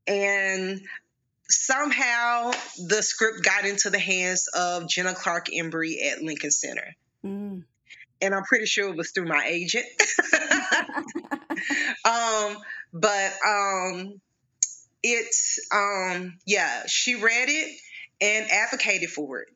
And 0.06 0.80
somehow 1.52 2.52
the 2.88 3.02
script 3.02 3.44
got 3.44 3.66
into 3.66 3.90
the 3.90 3.98
hands 3.98 4.48
of 4.48 4.88
Jenna 4.88 5.14
Clark 5.14 5.46
Embry 5.46 5.96
at 6.10 6.22
Lincoln 6.22 6.50
Center. 6.50 6.94
Mm. 7.24 7.64
And 8.20 8.34
I'm 8.34 8.44
pretty 8.44 8.66
sure 8.66 8.88
it 8.88 8.96
was 8.96 9.10
through 9.10 9.26
my 9.26 9.44
agent. 9.46 9.86
um, 12.04 12.56
but 12.92 13.32
um, 13.46 14.20
it, 15.02 15.34
um, 15.72 16.38
yeah, 16.46 16.82
she 16.86 17.16
read 17.16 17.48
it 17.48 17.78
and 18.20 18.50
advocated 18.50 19.10
for 19.10 19.40
it. 19.40 19.48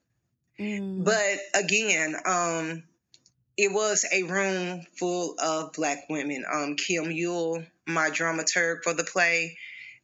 Mm. 0.58 1.04
But 1.04 1.38
again, 1.54 2.16
um, 2.26 2.82
it 3.56 3.72
was 3.72 4.04
a 4.12 4.22
room 4.24 4.82
full 4.98 5.36
of 5.38 5.72
black 5.72 6.04
women. 6.10 6.44
Um, 6.50 6.76
Kim 6.76 7.04
Euell, 7.04 7.66
my 7.86 8.10
dramaturg 8.10 8.82
for 8.82 8.92
the 8.92 9.04
play, 9.04 9.56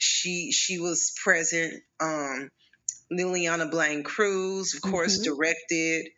she 0.03 0.51
she 0.51 0.79
was 0.81 1.13
present. 1.23 1.75
Um, 2.01 2.49
Lileana 3.13 3.71
Blain-Cruz, 3.71 4.75
of 4.75 4.83
course, 4.83 5.21
mm-hmm. 5.21 5.35
directed. 5.35 6.09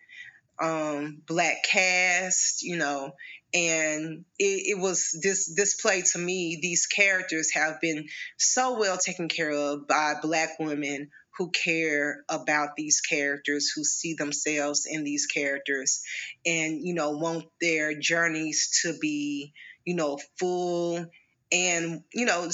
Um, 0.61 1.21
black 1.27 1.65
cast, 1.65 2.63
you 2.63 2.77
know, 2.77 3.11
and 3.53 4.25
it, 4.39 4.77
it, 4.77 4.79
was 4.79 5.19
this 5.21 5.53
this 5.55 5.75
play 5.75 6.03
to 6.13 6.19
me. 6.19 6.61
These 6.63 6.87
characters 6.87 7.53
have 7.55 7.81
been 7.81 8.07
so 8.39 8.79
well 8.79 8.97
taken 8.97 9.29
care 9.29 9.51
of 9.51 9.89
by 9.89 10.15
black 10.23 10.61
women 10.61 11.11
who 11.37 11.51
care 11.51 12.25
about 12.29 12.77
these 12.77 13.01
characters, 13.01 13.73
who 13.75 13.83
see 13.83 14.15
themselves 14.15 14.87
in 14.89 15.03
these 15.03 15.27
characters, 15.27 16.03
and 16.47 16.87
you 16.87 16.95
know 16.95 17.11
want 17.11 17.47
their 17.61 17.99
journeys 17.99 18.81
to 18.83 18.97
be 19.01 19.53
you 19.85 19.97
know 19.97 20.19
full 20.39 21.05
and 21.55 22.03
you 22.13 22.27
know 22.27 22.51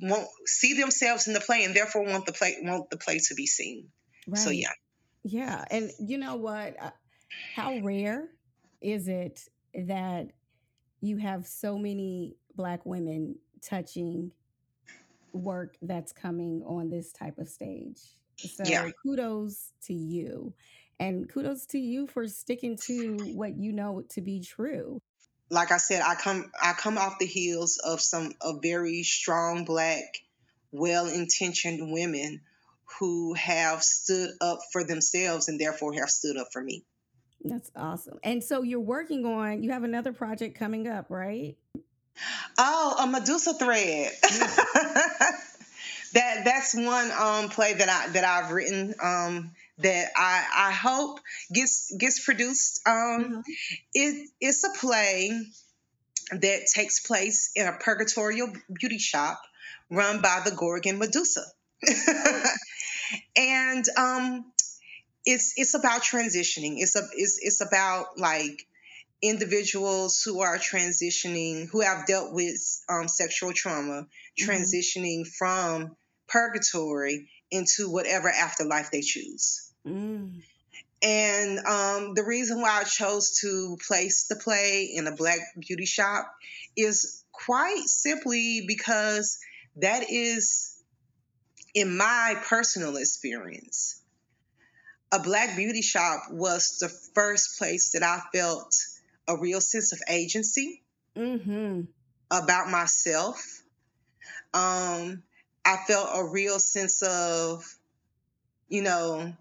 won't 0.00 0.28
see 0.46 0.74
themselves 0.74 1.26
in 1.26 1.34
the 1.34 1.40
play 1.40 1.64
and 1.64 1.74
therefore 1.74 2.04
want 2.04 2.26
the 2.26 2.32
play 2.32 2.56
want 2.60 2.90
the 2.90 2.96
play 2.96 3.18
to 3.18 3.34
be 3.34 3.46
seen. 3.46 3.88
Right. 4.26 4.38
So 4.38 4.50
yeah, 4.50 4.72
yeah, 5.24 5.64
and 5.70 5.90
you 5.98 6.18
know 6.18 6.36
what? 6.36 6.76
Uh, 6.80 6.90
how 7.54 7.78
rare 7.78 8.28
is 8.80 9.08
it 9.08 9.48
that 9.74 10.28
you 11.00 11.16
have 11.16 11.46
so 11.46 11.78
many 11.78 12.36
black 12.56 12.84
women 12.84 13.36
touching 13.62 14.30
work 15.32 15.76
that's 15.82 16.12
coming 16.12 16.62
on 16.66 16.90
this 16.90 17.12
type 17.12 17.38
of 17.38 17.48
stage. 17.48 17.98
So 18.36 18.64
yeah. 18.66 18.90
kudos 19.02 19.72
to 19.86 19.94
you. 19.94 20.52
And 21.00 21.28
kudos 21.28 21.66
to 21.66 21.78
you 21.78 22.06
for 22.06 22.28
sticking 22.28 22.76
to 22.86 23.16
what 23.34 23.56
you 23.56 23.72
know 23.72 24.04
to 24.10 24.20
be 24.20 24.40
true. 24.40 25.00
Like 25.52 25.70
I 25.70 25.76
said, 25.76 26.00
I 26.00 26.14
come 26.14 26.50
I 26.60 26.72
come 26.72 26.96
off 26.96 27.18
the 27.18 27.26
heels 27.26 27.76
of 27.76 28.00
some 28.00 28.32
of 28.40 28.62
very 28.62 29.02
strong 29.02 29.66
black, 29.66 30.02
well-intentioned 30.72 31.92
women 31.92 32.40
who 32.98 33.34
have 33.34 33.82
stood 33.82 34.30
up 34.40 34.60
for 34.72 34.82
themselves 34.82 35.48
and 35.48 35.60
therefore 35.60 35.92
have 35.92 36.08
stood 36.08 36.38
up 36.38 36.48
for 36.54 36.62
me. 36.62 36.84
That's 37.44 37.70
awesome. 37.76 38.18
And 38.22 38.42
so 38.42 38.62
you're 38.62 38.80
working 38.80 39.26
on 39.26 39.62
you 39.62 39.72
have 39.72 39.84
another 39.84 40.14
project 40.14 40.58
coming 40.58 40.88
up, 40.88 41.10
right? 41.10 41.58
Oh, 42.56 42.96
a 43.02 43.06
Medusa 43.06 43.52
thread. 43.52 44.10
that 46.14 46.44
that's 46.46 46.74
one 46.74 47.10
um, 47.10 47.50
play 47.50 47.74
that 47.74 47.90
I 47.90 48.08
that 48.12 48.24
I've 48.24 48.52
written 48.52 48.94
um, 49.02 49.50
that 49.82 50.10
I 50.16 50.46
I 50.54 50.72
hope 50.72 51.20
gets 51.52 51.94
gets 51.96 52.24
produced. 52.24 52.80
Um, 52.86 52.94
mm-hmm. 52.94 53.40
it, 53.94 54.28
it's 54.40 54.64
a 54.64 54.78
play 54.78 55.30
that 56.30 56.66
takes 56.72 57.00
place 57.00 57.50
in 57.54 57.66
a 57.66 57.72
purgatorial 57.72 58.52
beauty 58.72 58.98
shop 58.98 59.40
run 59.90 60.20
by 60.20 60.40
the 60.44 60.52
Gorgon 60.52 60.98
Medusa, 60.98 61.44
and 63.36 63.84
um, 63.96 64.52
it's 65.24 65.54
it's 65.56 65.74
about 65.74 66.02
transitioning. 66.02 66.76
It's 66.78 66.96
a 66.96 67.02
it's 67.14 67.38
it's 67.42 67.60
about 67.60 68.18
like 68.18 68.66
individuals 69.22 70.22
who 70.24 70.40
are 70.40 70.58
transitioning, 70.58 71.68
who 71.70 71.80
have 71.80 72.06
dealt 72.06 72.32
with 72.32 72.60
um, 72.88 73.08
sexual 73.08 73.52
trauma, 73.52 74.02
mm-hmm. 74.02 74.50
transitioning 74.50 75.20
mm-hmm. 75.20 75.30
from 75.38 75.96
purgatory 76.28 77.28
into 77.50 77.90
whatever 77.90 78.28
afterlife 78.28 78.90
they 78.90 79.02
choose. 79.02 79.71
Mm. 79.86 80.42
And 81.02 81.58
um, 81.58 82.14
the 82.14 82.24
reason 82.24 82.60
why 82.60 82.80
I 82.80 82.84
chose 82.84 83.38
to 83.40 83.76
place 83.86 84.26
the 84.28 84.36
play 84.36 84.92
in 84.94 85.06
a 85.08 85.16
black 85.16 85.40
beauty 85.58 85.84
shop 85.84 86.32
is 86.76 87.24
quite 87.32 87.84
simply 87.86 88.64
because 88.66 89.40
that 89.76 90.04
is, 90.10 90.76
in 91.74 91.96
my 91.96 92.36
personal 92.46 92.96
experience, 92.96 94.00
a 95.10 95.18
black 95.18 95.56
beauty 95.56 95.82
shop 95.82 96.22
was 96.30 96.78
the 96.80 96.88
first 97.14 97.58
place 97.58 97.90
that 97.92 98.02
I 98.02 98.20
felt 98.32 98.74
a 99.26 99.36
real 99.36 99.60
sense 99.60 99.92
of 99.92 100.00
agency 100.08 100.82
mm-hmm. 101.16 101.82
about 102.30 102.70
myself. 102.70 103.62
Um, 104.54 105.22
I 105.64 105.76
felt 105.86 106.10
a 106.14 106.24
real 106.24 106.58
sense 106.58 107.02
of, 107.02 107.64
you 108.68 108.82
know, 108.82 109.32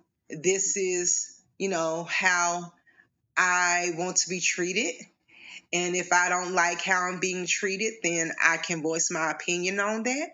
this 0.41 0.77
is, 0.77 1.41
you 1.57 1.69
know, 1.69 2.03
how 2.09 2.71
I 3.37 3.91
want 3.95 4.17
to 4.17 4.29
be 4.29 4.39
treated. 4.39 4.93
And 5.73 5.95
if 5.95 6.11
I 6.11 6.29
don't 6.29 6.53
like 6.53 6.81
how 6.81 7.01
I'm 7.03 7.19
being 7.19 7.45
treated, 7.47 7.93
then 8.03 8.31
I 8.43 8.57
can 8.57 8.81
voice 8.81 9.09
my 9.09 9.31
opinion 9.31 9.79
on 9.79 10.03
that. 10.03 10.29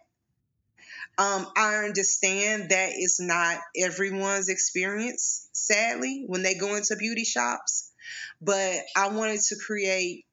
Um, 1.19 1.47
I 1.55 1.77
understand 1.85 2.69
that 2.69 2.91
it's 2.93 3.19
not 3.19 3.59
everyone's 3.75 4.49
experience, 4.49 5.47
sadly, 5.51 6.25
when 6.27 6.43
they 6.43 6.55
go 6.55 6.75
into 6.75 6.95
beauty 6.95 7.23
shops, 7.23 7.91
but 8.39 8.75
I 8.95 9.09
wanted 9.09 9.41
to 9.41 9.55
create 9.55 10.25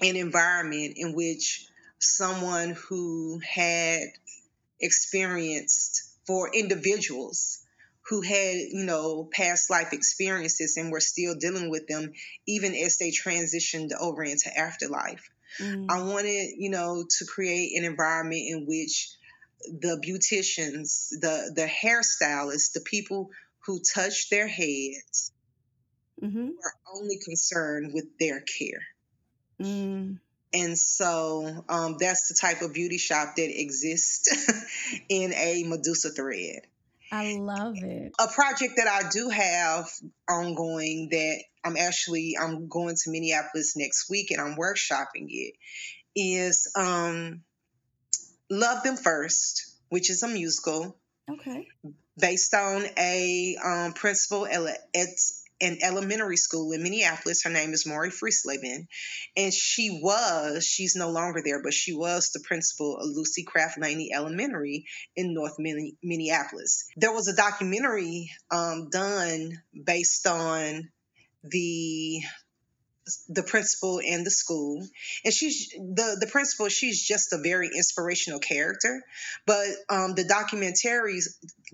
an 0.00 0.16
environment 0.16 0.94
in 0.96 1.14
which 1.14 1.66
someone 2.00 2.70
who 2.88 3.40
had 3.48 4.02
experienced 4.80 6.02
for 6.26 6.50
individuals 6.52 7.61
who 8.08 8.20
had, 8.20 8.56
you 8.56 8.84
know, 8.84 9.28
past 9.32 9.70
life 9.70 9.92
experiences 9.92 10.76
and 10.76 10.90
were 10.90 11.00
still 11.00 11.34
dealing 11.34 11.70
with 11.70 11.86
them 11.86 12.12
even 12.46 12.74
as 12.74 12.96
they 12.96 13.10
transitioned 13.10 13.90
over 13.98 14.22
into 14.22 14.56
afterlife. 14.56 15.30
Mm. 15.60 15.86
I 15.88 16.02
wanted, 16.02 16.54
you 16.56 16.70
know, 16.70 17.04
to 17.18 17.24
create 17.26 17.78
an 17.78 17.84
environment 17.84 18.42
in 18.46 18.66
which 18.66 19.14
the 19.66 20.00
beauticians, 20.04 21.10
the 21.10 21.52
the 21.54 21.66
hairstylists, 21.66 22.72
the 22.72 22.80
people 22.80 23.30
who 23.66 23.80
touch 23.80 24.28
their 24.28 24.48
heads 24.48 25.32
mm-hmm. 26.20 26.48
are 26.64 26.74
only 26.96 27.18
concerned 27.24 27.92
with 27.94 28.18
their 28.18 28.40
care. 28.40 28.82
Mm. 29.60 30.18
And 30.54 30.78
so 30.78 31.64
um, 31.68 31.96
that's 31.98 32.28
the 32.28 32.36
type 32.38 32.60
of 32.62 32.74
beauty 32.74 32.98
shop 32.98 33.36
that 33.36 33.60
exists 33.60 34.28
in 35.08 35.32
a 35.32 35.64
Medusa 35.64 36.10
thread. 36.10 36.62
I 37.12 37.36
love 37.38 37.74
it. 37.76 38.12
A 38.18 38.26
project 38.28 38.74
that 38.78 38.88
I 38.88 39.08
do 39.10 39.28
have 39.28 39.90
ongoing 40.28 41.10
that 41.10 41.42
I'm 41.62 41.76
actually 41.76 42.36
I'm 42.40 42.68
going 42.68 42.96
to 42.96 43.10
Minneapolis 43.10 43.76
next 43.76 44.08
week 44.08 44.30
and 44.30 44.40
I'm 44.40 44.56
workshopping 44.56 45.28
it 45.28 45.54
is 46.16 46.72
um 46.74 47.42
Love 48.50 48.82
Them 48.82 48.96
First, 48.96 49.76
which 49.90 50.10
is 50.10 50.22
a 50.22 50.28
musical. 50.28 50.96
Okay. 51.30 51.68
Based 52.18 52.52
on 52.54 52.84
a 52.98 53.56
um, 53.64 53.92
principal 53.92 54.46
at, 54.46 54.78
an 55.62 55.78
elementary 55.80 56.36
school 56.36 56.72
in 56.72 56.82
Minneapolis. 56.82 57.42
Her 57.44 57.50
name 57.50 57.72
is 57.72 57.86
Mauri 57.86 58.10
Friestleben. 58.10 58.88
And 59.36 59.54
she 59.54 60.00
was, 60.02 60.66
she's 60.66 60.96
no 60.96 61.10
longer 61.10 61.40
there, 61.44 61.62
but 61.62 61.72
she 61.72 61.94
was 61.94 62.30
the 62.30 62.40
principal 62.40 62.98
of 62.98 63.06
Lucy 63.06 63.44
Craft 63.44 63.78
Laney 63.78 64.12
Elementary 64.12 64.86
in 65.16 65.32
North 65.32 65.56
Minneapolis. 65.58 66.86
There 66.96 67.12
was 67.12 67.28
a 67.28 67.36
documentary 67.36 68.30
um, 68.50 68.90
done 68.90 69.62
based 69.72 70.26
on 70.26 70.90
the 71.44 72.20
the 73.28 73.42
principal 73.42 74.00
and 74.00 74.24
the 74.24 74.30
school 74.30 74.86
and 75.24 75.34
she's 75.34 75.70
the 75.70 76.16
the 76.20 76.28
principal 76.28 76.68
she's 76.68 77.04
just 77.04 77.32
a 77.32 77.38
very 77.42 77.66
inspirational 77.66 78.38
character 78.38 79.02
but 79.44 79.66
um, 79.88 80.14
the 80.14 80.22
documentaries 80.22 81.24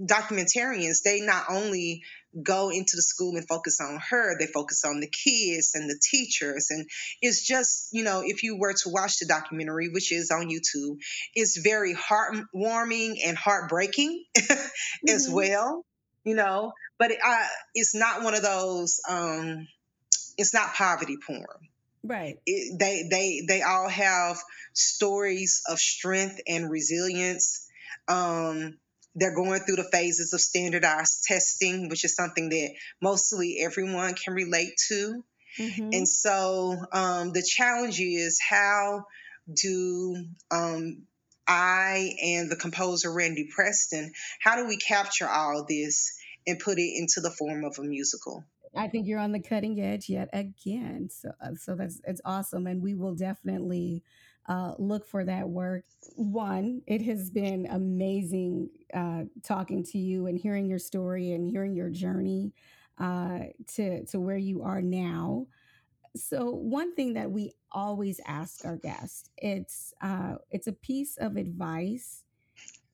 documentarians 0.01 1.03
they 1.05 1.21
not 1.21 1.45
only 1.51 2.03
go 2.43 2.71
into 2.71 2.93
the 2.95 3.03
school 3.03 3.37
and 3.37 3.49
focus 3.49 3.81
on 3.81 3.99
her 4.11 4.39
they 4.39 4.47
focus 4.47 4.85
on 4.85 5.01
the 5.01 5.09
kids 5.09 5.73
and 5.75 5.89
the 5.89 5.99
teachers 6.03 6.69
and 6.71 6.87
it's 7.23 7.47
just 7.47 7.89
you 7.93 8.05
know 8.05 8.23
if 8.25 8.43
you 8.43 8.59
were 8.59 8.75
to 8.75 8.91
watch 8.91 9.19
the 9.19 9.27
documentary 9.27 9.89
which 9.89 10.13
is 10.13 10.31
on 10.31 10.49
youtube 10.49 10.99
it's 11.35 11.57
very 11.57 11.95
heartwarming 11.95 13.17
and 13.25 13.37
heartbreaking 13.37 14.25
mm-hmm. 14.37 15.09
as 15.09 15.29
well 15.29 15.85
you 16.25 16.35
know 16.35 16.73
but 16.99 17.13
it, 17.13 17.19
I, 17.25 17.47
it's 17.75 17.95
not 17.95 18.23
one 18.23 18.35
of 18.35 18.43
those 18.43 19.01
um 19.09 19.67
it's 20.39 20.55
not 20.55 20.75
poverty 20.75 21.17
porn. 21.27 21.45
Right. 22.05 22.39
It, 22.47 22.79
they 22.79 23.09
they 23.11 23.43
they 23.47 23.63
all 23.63 23.89
have 23.89 24.39
stories 24.73 25.63
of 25.69 25.79
strength 25.79 26.41
and 26.47 26.71
resilience. 26.71 27.67
Um, 28.07 28.79
they're 29.19 29.35
going 29.35 29.61
through 29.61 29.77
the 29.77 29.89
phases 29.91 30.33
of 30.33 30.41
standardized 30.41 31.25
testing, 31.25 31.89
which 31.89 32.05
is 32.05 32.15
something 32.15 32.49
that 32.51 32.75
mostly 33.01 33.59
everyone 33.61 34.15
can 34.15 34.35
relate 34.35 34.75
to. 34.89 35.25
Mm-hmm. 35.59 35.91
And 35.93 36.09
so 36.09 36.77
um, 36.93 37.33
the 37.33 37.43
challenge 37.43 38.01
is 38.01 38.41
how 38.47 39.05
do 39.53 40.25
um, 40.51 41.03
I 41.47 42.13
and 42.23 42.51
the 42.51 42.57
composer 42.57 43.13
Randy 43.13 43.49
Preston, 43.55 44.13
how 44.41 44.57
do 44.57 44.69
we 44.69 44.77
capture 44.77 45.29
all 45.29 45.65
this 45.69 46.13
and 46.47 46.59
put 46.59 46.79
it 46.79 46.93
into 46.97 47.21
the 47.21 47.31
form 47.31 47.65
of 47.65 47.79
a 47.79 47.83
musical? 47.83 48.45
I 48.77 48.89
think 48.89 49.07
you're 49.07 49.19
on 49.19 49.33
the 49.33 49.41
cutting 49.41 49.81
edge 49.81 50.09
yet 50.09 50.29
again. 50.33 51.09
So, 51.11 51.31
uh, 51.43 51.55
so 51.59 51.75
that's 51.75 52.01
it's 52.07 52.21
awesome, 52.25 52.67
and 52.67 52.83
we 52.83 52.95
will 52.95 53.15
definitely 53.15 54.03
uh, 54.49 54.75
look 54.79 55.07
for 55.07 55.25
that 55.25 55.49
work. 55.49 55.85
One, 56.17 56.83
it 56.87 57.03
has 57.03 57.31
been 57.31 57.67
amazing 57.71 58.71
uh, 58.95 59.25
talking 59.43 59.85
to 59.85 59.99
you 59.99 60.27
and 60.27 60.39
hearing 60.39 60.67
your 60.67 60.79
story 60.79 61.33
and 61.33 61.49
hearing 61.49 61.75
your 61.75 61.91
journey 61.91 62.53
uh, 62.99 63.41
to 63.75 64.05
to 64.07 64.21
where 64.21 64.39
you 64.39 64.63
are 64.63 64.83
now. 64.83 65.47
So, 66.17 66.51
one 66.51 66.95
thing 66.95 67.15
that 67.15 67.31
we 67.31 67.53
always 67.73 68.21
ask 68.27 68.65
our 68.65 68.77
guests 68.77 69.31
it's 69.37 69.95
uh, 70.03 70.37
it's 70.51 70.67
a 70.67 70.73
piece 70.73 71.17
of 71.19 71.37
advice 71.37 72.25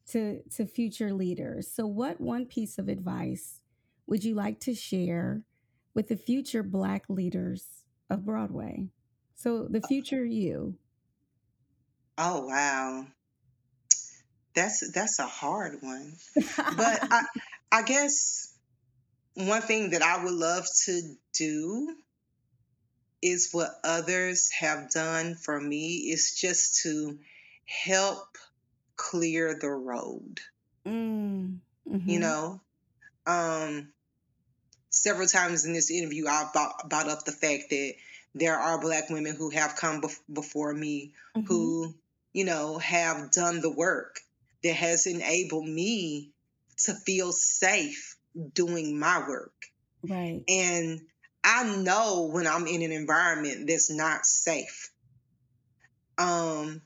to 0.08 0.42
to 0.56 0.66
future 0.66 1.12
leaders. 1.12 1.70
So, 1.72 1.86
what 1.86 2.20
one 2.20 2.46
piece 2.46 2.78
of 2.78 2.88
advice 2.88 3.60
would 4.06 4.24
you 4.24 4.34
like 4.34 4.60
to 4.60 4.74
share? 4.74 5.42
with 5.94 6.08
the 6.08 6.16
future 6.16 6.64
Black 6.64 7.04
leaders 7.08 7.84
of 8.10 8.24
Broadway. 8.24 8.88
So, 9.36 9.68
the 9.70 9.80
uh 9.82 9.86
future 9.86 10.24
you. 10.24 10.74
Oh, 12.16 12.46
wow. 12.46 13.06
That's 14.54 14.92
that's 14.92 15.18
a 15.18 15.26
hard 15.26 15.78
one. 15.80 16.12
but 16.36 16.44
I 17.10 17.22
I 17.72 17.82
guess 17.82 18.54
one 19.34 19.62
thing 19.62 19.90
that 19.90 20.02
I 20.02 20.22
would 20.22 20.32
love 20.32 20.66
to 20.84 21.02
do 21.32 21.96
is 23.20 23.48
what 23.52 23.70
others 23.82 24.50
have 24.52 24.90
done 24.90 25.34
for 25.34 25.60
me 25.60 26.10
is 26.12 26.38
just 26.38 26.82
to 26.82 27.18
help 27.64 28.36
clear 28.96 29.58
the 29.58 29.70
road. 29.70 30.40
Mm, 30.86 31.58
mm-hmm. 31.88 32.08
You 32.08 32.18
know, 32.20 32.60
um, 33.26 33.88
several 34.90 35.26
times 35.26 35.64
in 35.64 35.72
this 35.72 35.90
interview, 35.90 36.26
I've 36.28 36.52
brought, 36.52 36.88
brought 36.88 37.08
up 37.08 37.24
the 37.24 37.32
fact 37.32 37.64
that 37.70 37.94
there 38.34 38.58
are 38.58 38.80
black 38.80 39.08
women 39.10 39.34
who 39.36 39.50
have 39.50 39.76
come 39.76 40.02
bef- 40.02 40.20
before 40.32 40.74
me 40.74 41.12
mm-hmm. 41.36 41.46
who, 41.46 41.94
you 42.34 42.44
know, 42.44 42.76
have 42.78 43.30
done 43.30 43.62
the 43.62 43.70
work 43.70 44.20
that 44.62 44.74
has 44.74 45.06
enabled 45.06 45.66
me 45.66 46.32
to 46.76 46.92
feel 46.92 47.32
safe 47.32 48.16
doing 48.52 48.98
my 48.98 49.20
work. 49.26 49.54
Right. 50.02 50.42
And 50.48 51.00
I 51.42 51.76
know 51.76 52.30
when 52.32 52.46
I'm 52.46 52.66
in 52.66 52.82
an 52.82 52.92
environment 52.92 53.68
that's 53.68 53.90
not 53.90 54.26
safe 54.26 54.90
um 56.18 56.82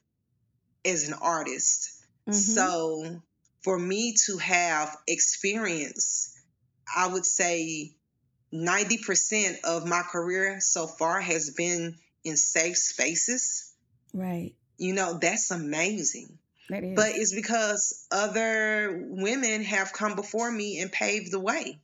as 0.85 1.09
an 1.09 1.15
artist. 1.15 1.91
Mm-hmm. 2.29 2.33
So 2.33 3.23
for 3.63 3.79
me 3.79 4.15
to 4.27 4.39
have 4.39 4.97
experience, 5.07 6.35
I 6.95 7.09
would 7.09 7.27
say 7.27 7.93
90% 8.53 9.61
of 9.65 9.87
my 9.87 10.03
career 10.03 10.61
so 10.61 10.87
far 10.87 11.21
has 11.21 11.51
been 11.51 11.97
in 12.25 12.37
safe 12.37 12.77
spaces. 12.77 13.73
Right. 14.15 14.55
You 14.79 14.95
know, 14.95 15.19
that's 15.19 15.51
amazing. 15.51 16.39
That 16.71 16.85
is. 16.85 16.97
But 16.97 17.11
it's 17.15 17.35
because 17.35 18.07
other 18.11 19.07
women 19.09 19.65
have 19.65 19.93
come 19.93 20.15
before 20.15 20.51
me 20.51 20.81
and 20.81 20.91
paved 20.91 21.33
the 21.33 21.41
way. 21.41 21.81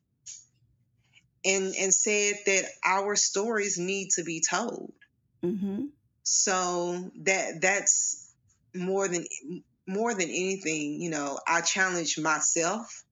And 1.46 1.74
and 1.78 1.92
said 1.92 2.36
that 2.46 2.64
our 2.86 3.16
stories 3.16 3.78
need 3.78 4.10
to 4.12 4.24
be 4.24 4.40
told. 4.40 4.94
Mm-hmm. 5.42 5.86
So 6.22 7.10
that 7.24 7.60
that's 7.60 8.32
more 8.74 9.08
than 9.08 9.26
more 9.86 10.14
than 10.14 10.28
anything, 10.28 11.00
you 11.00 11.10
know, 11.10 11.38
I 11.46 11.60
challenge 11.60 12.18
myself 12.18 13.03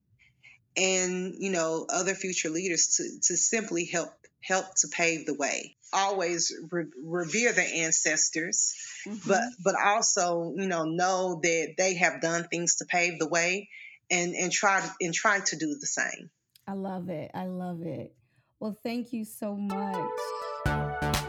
and 0.75 1.35
you 1.37 1.51
know 1.51 1.85
other 1.89 2.15
future 2.15 2.49
leaders 2.49 2.97
to 2.97 3.03
to 3.21 3.37
simply 3.37 3.85
help 3.85 4.09
help 4.41 4.65
to 4.75 4.87
pave 4.87 5.25
the 5.25 5.33
way 5.33 5.75
always 5.93 6.53
re- 6.71 6.85
revere 7.03 7.53
their 7.53 7.67
ancestors 7.75 8.73
mm-hmm. 9.07 9.17
but 9.27 9.43
but 9.63 9.75
also 9.79 10.53
you 10.57 10.67
know 10.67 10.83
know 10.85 11.39
that 11.43 11.75
they 11.77 11.93
have 11.95 12.21
done 12.21 12.43
things 12.45 12.77
to 12.77 12.85
pave 12.85 13.19
the 13.19 13.27
way 13.27 13.69
and 14.09 14.33
and 14.33 14.51
try 14.51 14.87
and 14.99 15.13
try 15.13 15.39
to 15.39 15.55
do 15.55 15.77
the 15.79 15.87
same 15.87 16.29
i 16.67 16.73
love 16.73 17.09
it 17.09 17.29
i 17.33 17.45
love 17.45 17.81
it 17.83 18.13
well 18.59 18.75
thank 18.83 19.13
you 19.13 19.23
so 19.23 19.55
much 19.55 20.09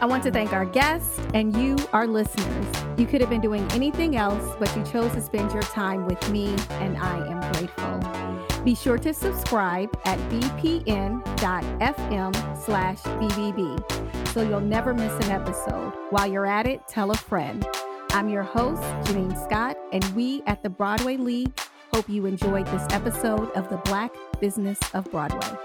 I 0.01 0.05
want 0.07 0.23
to 0.23 0.31
thank 0.31 0.51
our 0.51 0.65
guests 0.65 1.19
and 1.33 1.55
you, 1.55 1.77
our 1.93 2.05
listeners. 2.05 2.65
You 2.97 3.05
could 3.05 3.21
have 3.21 3.29
been 3.29 3.41
doing 3.41 3.65
anything 3.71 4.17
else, 4.17 4.55
but 4.59 4.75
you 4.75 4.83
chose 4.83 5.11
to 5.13 5.21
spend 5.21 5.53
your 5.53 5.63
time 5.63 6.05
with 6.05 6.29
me, 6.29 6.53
and 6.69 6.97
I 6.97 7.25
am 7.27 7.53
grateful. 7.53 7.84
Be 8.65 8.75
sure 8.75 8.97
to 8.97 9.13
subscribe 9.13 9.97
at 10.05 10.19
bpn.fm 10.29 11.15
slash 12.57 13.01
BBB 13.01 14.27
so 14.33 14.41
you'll 14.41 14.59
never 14.59 14.93
miss 14.93 15.13
an 15.25 15.31
episode. 15.31 15.93
While 16.09 16.27
you're 16.27 16.45
at 16.45 16.67
it, 16.67 16.85
tell 16.89 17.11
a 17.11 17.15
friend. 17.15 17.65
I'm 18.11 18.27
your 18.27 18.43
host, 18.43 18.81
Gennean 19.07 19.41
Scott, 19.45 19.77
and 19.93 20.03
we 20.15 20.41
at 20.45 20.61
the 20.63 20.69
Broadway 20.69 21.15
League 21.15 21.53
Hope 21.95 22.09
you 22.09 22.25
enjoyed 22.25 22.67
this 22.67 22.85
episode 22.91 23.51
of 23.51 23.69
The 23.69 23.77
Black 23.77 24.11
Business 24.41 24.77
of 24.93 25.09
Broadway. 25.11 25.64